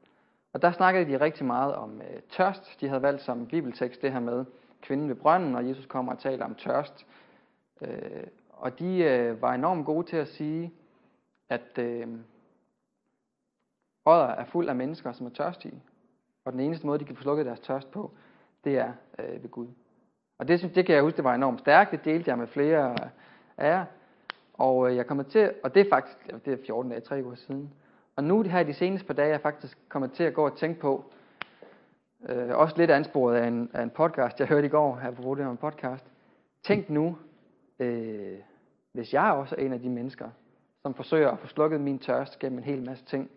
Og 0.52 0.62
der 0.62 0.72
snakkede 0.72 1.12
de 1.12 1.20
rigtig 1.20 1.46
meget 1.46 1.74
om 1.74 2.00
øh, 2.00 2.20
tørst. 2.30 2.80
De 2.80 2.88
havde 2.88 3.02
valgt 3.02 3.22
som 3.22 3.46
bibeltekst 3.46 4.02
det 4.02 4.12
her 4.12 4.20
med 4.20 4.44
kvinden 4.82 5.08
ved 5.08 5.16
brønden, 5.16 5.54
og 5.54 5.68
Jesus 5.68 5.86
kommer 5.86 6.12
og 6.12 6.18
taler 6.18 6.44
om 6.44 6.54
tørst. 6.54 7.06
Øh, 7.80 8.26
og 8.50 8.78
de 8.78 8.98
øh, 8.98 9.42
var 9.42 9.54
enormt 9.54 9.86
gode 9.86 10.06
til 10.06 10.16
at 10.16 10.28
sige, 10.28 10.72
at 11.48 11.78
øh, 11.78 12.08
Odder 14.04 14.26
er 14.26 14.44
fuld 14.44 14.68
af 14.68 14.76
mennesker, 14.76 15.12
som 15.12 15.26
er 15.26 15.30
tørstige. 15.30 15.82
Og 16.44 16.52
den 16.52 16.60
eneste 16.60 16.86
måde, 16.86 16.98
de 16.98 17.04
kan 17.04 17.16
få 17.16 17.22
slukket 17.22 17.46
deres 17.46 17.60
tørst 17.60 17.90
på, 17.90 18.10
det 18.64 18.78
er 18.78 18.92
øh, 19.18 19.42
ved 19.42 19.50
Gud. 19.50 19.66
Og 20.38 20.48
det, 20.48 20.58
synes, 20.58 20.74
det 20.74 20.86
kan 20.86 20.94
jeg 20.94 21.02
huske, 21.02 21.16
det 21.16 21.24
var 21.24 21.34
enormt 21.34 21.60
stærkt. 21.60 21.90
Det 21.90 22.04
delte 22.04 22.30
jeg 22.30 22.38
med 22.38 22.46
flere 22.46 22.90
øh, 22.90 23.08
af 23.56 23.68
jer. 23.68 23.84
Og 24.54 24.90
øh, 24.90 24.96
jeg 24.96 25.06
kommer 25.06 25.24
til, 25.24 25.52
og 25.62 25.74
det 25.74 25.86
er 25.86 25.90
faktisk, 25.90 26.44
det 26.44 26.52
er 26.52 26.64
14 26.66 26.90
dage, 26.90 27.00
3 27.00 27.24
uger 27.24 27.34
siden. 27.34 27.72
Og 28.16 28.24
nu 28.24 28.42
her 28.42 28.62
de 28.62 28.74
seneste 28.74 29.06
par 29.06 29.14
dage, 29.14 29.26
er 29.26 29.32
jeg 29.32 29.40
faktisk 29.40 29.78
kommet 29.88 30.12
til 30.12 30.24
at 30.24 30.34
gå 30.34 30.44
og 30.44 30.56
tænke 30.56 30.80
på, 30.80 31.04
øh, 32.28 32.56
også 32.56 32.74
lidt 32.76 32.90
ansporet 32.90 33.36
af 33.36 33.46
en, 33.46 33.70
af 33.74 33.82
en 33.82 33.90
podcast, 33.90 34.40
jeg 34.40 34.48
hørte 34.48 34.66
i 34.66 34.70
går, 34.70 34.96
her 34.96 35.10
på 35.10 35.22
Rodeo 35.22 35.50
en 35.50 35.56
podcast. 35.56 36.04
Tænk 36.62 36.90
nu, 36.90 37.18
øh, 37.78 38.38
hvis 38.92 39.14
jeg 39.14 39.32
også 39.32 39.54
er 39.58 39.60
en 39.60 39.72
af 39.72 39.80
de 39.80 39.88
mennesker, 39.88 40.28
som 40.82 40.94
forsøger 40.94 41.30
at 41.30 41.38
få 41.38 41.46
slukket 41.46 41.80
min 41.80 41.98
tørst 41.98 42.38
gennem 42.38 42.58
en 42.58 42.64
hel 42.64 42.82
masse 42.82 43.04
ting, 43.04 43.30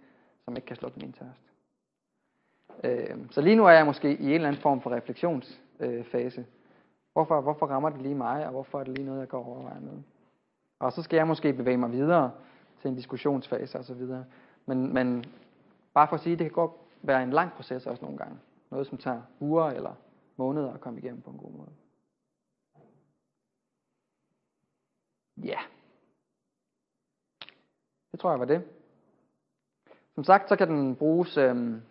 som 0.45 0.55
ikke 0.55 0.65
kan 0.65 0.75
slukke 0.75 0.99
min 0.99 1.13
tørst. 1.13 1.52
Øh, 2.83 3.17
så 3.31 3.41
lige 3.41 3.55
nu 3.55 3.65
er 3.65 3.71
jeg 3.71 3.85
måske 3.85 4.17
i 4.17 4.25
en 4.25 4.31
eller 4.31 4.47
anden 4.47 4.61
form 4.61 4.81
for 4.81 4.89
refleksionsfase. 4.89 6.41
Øh, 6.41 6.47
hvorfor, 7.13 7.41
hvorfor 7.41 7.65
rammer 7.65 7.89
det 7.89 8.01
lige 8.01 8.15
mig, 8.15 8.45
og 8.45 8.51
hvorfor 8.51 8.79
er 8.79 8.83
det 8.83 8.97
lige 8.97 9.05
noget, 9.05 9.19
jeg 9.19 9.27
går 9.27 9.45
overvejer 9.45 9.79
med? 9.79 10.01
Og 10.79 10.93
så 10.93 11.03
skal 11.03 11.17
jeg 11.17 11.27
måske 11.27 11.53
bevæge 11.53 11.77
mig 11.77 11.91
videre 11.91 12.31
til 12.81 12.89
en 12.89 12.95
diskussionsfase 12.95 13.79
osv. 13.79 14.07
Men, 14.65 14.93
men 14.93 15.25
bare 15.93 16.07
for 16.07 16.15
at 16.15 16.21
sige, 16.21 16.35
det 16.35 16.45
kan 16.45 16.51
godt 16.51 16.71
være 17.01 17.23
en 17.23 17.29
lang 17.29 17.51
proces 17.51 17.87
også 17.87 18.05
nogle 18.05 18.17
gange. 18.17 18.37
Noget, 18.71 18.87
som 18.87 18.97
tager 18.97 19.21
uger 19.39 19.65
eller 19.65 19.93
måneder 20.37 20.73
at 20.73 20.81
komme 20.81 20.99
igennem 20.99 21.21
på 21.21 21.29
en 21.29 21.37
god 21.37 21.51
måde. 21.51 21.69
Ja. 25.37 25.49
Yeah. 25.49 25.63
Det 28.11 28.19
tror 28.19 28.29
jeg 28.29 28.39
var 28.39 28.45
det. 28.45 28.63
Som 30.15 30.23
sagt, 30.23 30.49
så 30.49 30.55
kan 30.55 30.69
den 30.69 30.95
bruges 30.95 31.37
øhm, 31.37 31.81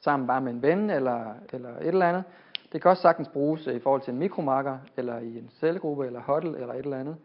sammen 0.00 0.26
bare 0.26 0.40
med 0.40 0.52
en 0.52 0.62
ven 0.62 0.90
eller, 0.90 1.34
eller 1.52 1.78
et 1.78 1.86
eller 1.86 2.08
andet. 2.08 2.24
Det 2.72 2.82
kan 2.82 2.90
også 2.90 3.02
sagtens 3.02 3.28
bruges 3.28 3.66
i 3.66 3.78
forhold 3.78 4.02
til 4.02 4.12
en 4.12 4.18
mikromarker, 4.18 4.78
eller 4.96 5.18
i 5.18 5.38
en 5.38 5.50
cellegruppe, 5.60 6.06
eller 6.06 6.20
huddle, 6.20 6.58
eller 6.58 6.74
et 6.74 6.84
eller 6.84 7.00
andet 7.00 7.16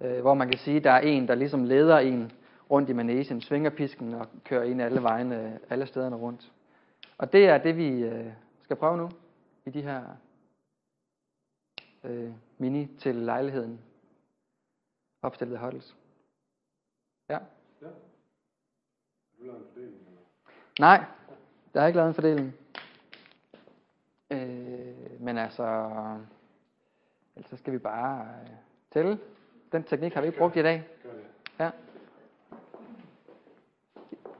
øh, 0.00 0.20
hvor 0.20 0.34
man 0.34 0.48
kan 0.48 0.58
sige, 0.58 0.76
at 0.76 0.84
der 0.84 0.90
er 0.90 1.00
en, 1.00 1.28
der 1.28 1.34
ligesom 1.34 1.64
leder 1.64 1.98
en 1.98 2.32
rundt 2.70 2.90
i 2.90 2.92
manesien, 2.92 3.40
svinger 3.40 3.70
pisken 3.70 4.14
og 4.14 4.28
kører 4.44 4.64
en 4.64 4.80
alle 4.80 5.02
vejene, 5.02 5.60
alle 5.70 5.86
stederne 5.86 6.16
rundt. 6.16 6.52
Og 7.18 7.32
det 7.32 7.48
er 7.48 7.58
det, 7.58 7.76
vi 7.76 7.88
øh, 7.88 8.32
skal 8.62 8.76
prøve 8.76 8.96
nu 8.96 9.10
i 9.66 9.70
de 9.70 9.82
her 9.82 10.02
øh, 12.04 12.32
mini 12.58 12.86
til 12.98 13.14
lejligheden 13.14 13.80
opstillede 15.22 15.58
huddles. 15.58 15.96
Ja. 17.28 17.38
ja. 17.82 17.88
Nej, 20.80 21.04
der 21.76 21.82
er 21.82 21.86
ikke 21.86 21.96
lavet 21.96 22.08
en 22.08 22.14
fordeling. 22.14 22.54
Øh, 24.30 25.20
men 25.20 25.38
altså, 25.38 25.88
ellers 27.36 27.58
skal 27.58 27.72
vi 27.72 27.78
bare 27.78 28.28
øh, 28.42 28.48
tælle. 28.92 29.18
Den 29.72 29.84
teknik 29.84 30.14
har 30.14 30.20
vi 30.20 30.26
ikke 30.26 30.38
brugt 30.38 30.56
i 30.56 30.62
dag. 30.62 30.88
Ja. 31.58 31.70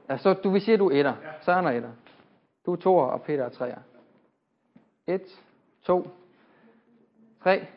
ja 0.09 0.17
så 0.17 0.33
du 0.33 0.49
vil 0.49 0.61
sige, 0.61 0.73
at 0.73 0.79
du 0.79 0.89
er 0.89 0.99
etter. 0.99 1.15
Søren 1.41 1.65
er 1.65 1.71
etter. 1.71 1.91
Du 2.65 2.71
er 2.71 2.75
toer, 2.75 3.05
og 3.05 3.21
Peter 3.21 3.45
er 3.45 3.49
treer. 3.49 3.79
Et, 5.07 5.43
to, 5.83 6.07
tre. 7.43 7.67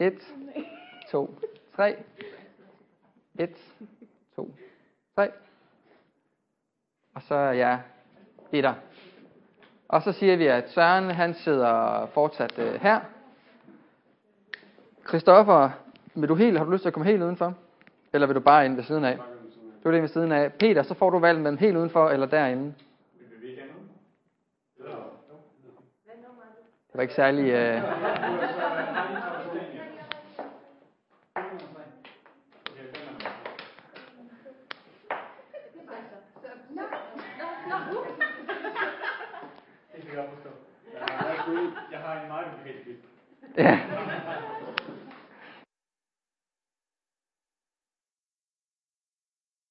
Et, 0.00 0.34
to, 1.10 1.34
tre. 1.76 2.04
Et, 3.38 3.74
to, 4.36 4.54
tre. 5.14 5.30
Og 7.14 7.22
så 7.22 7.34
er 7.34 7.52
jeg 7.52 7.80
etter. 8.52 8.74
Og 9.88 10.02
så 10.02 10.12
siger 10.12 10.36
vi, 10.36 10.46
at 10.46 10.70
Søren 10.70 11.10
han 11.10 11.34
sidder 11.34 12.06
fortsat 12.06 12.58
øh, 12.58 12.80
her. 12.80 13.00
Christoffer, 15.08 15.70
vil 16.14 16.28
du 16.28 16.34
helt, 16.34 16.58
har 16.58 16.64
du 16.64 16.70
lyst 16.70 16.82
til 16.82 16.88
at 16.88 16.92
komme 16.94 17.10
helt 17.10 17.22
udenfor? 17.22 17.54
Eller 18.12 18.26
vil 18.26 18.36
du 18.36 18.40
bare 18.40 18.64
ind 18.64 18.76
ved 18.76 18.84
siden 18.84 19.04
af? 19.04 19.18
Du 19.84 19.88
er 19.88 19.92
det 19.92 20.02
ved 20.02 20.08
siden 20.08 20.32
af. 20.32 20.52
Peter, 20.52 20.82
så 20.82 20.94
får 20.94 21.10
du 21.10 21.18
valget 21.18 21.42
mellem 21.42 21.58
helt 21.58 21.76
udenfor 21.76 22.10
eller 22.10 22.26
derinde. 22.26 22.74
Det 26.92 26.94
var 26.94 27.02
ikke 27.02 27.14
særlig... 27.14 27.50
Øh... 27.50 27.82
Det 43.60 43.78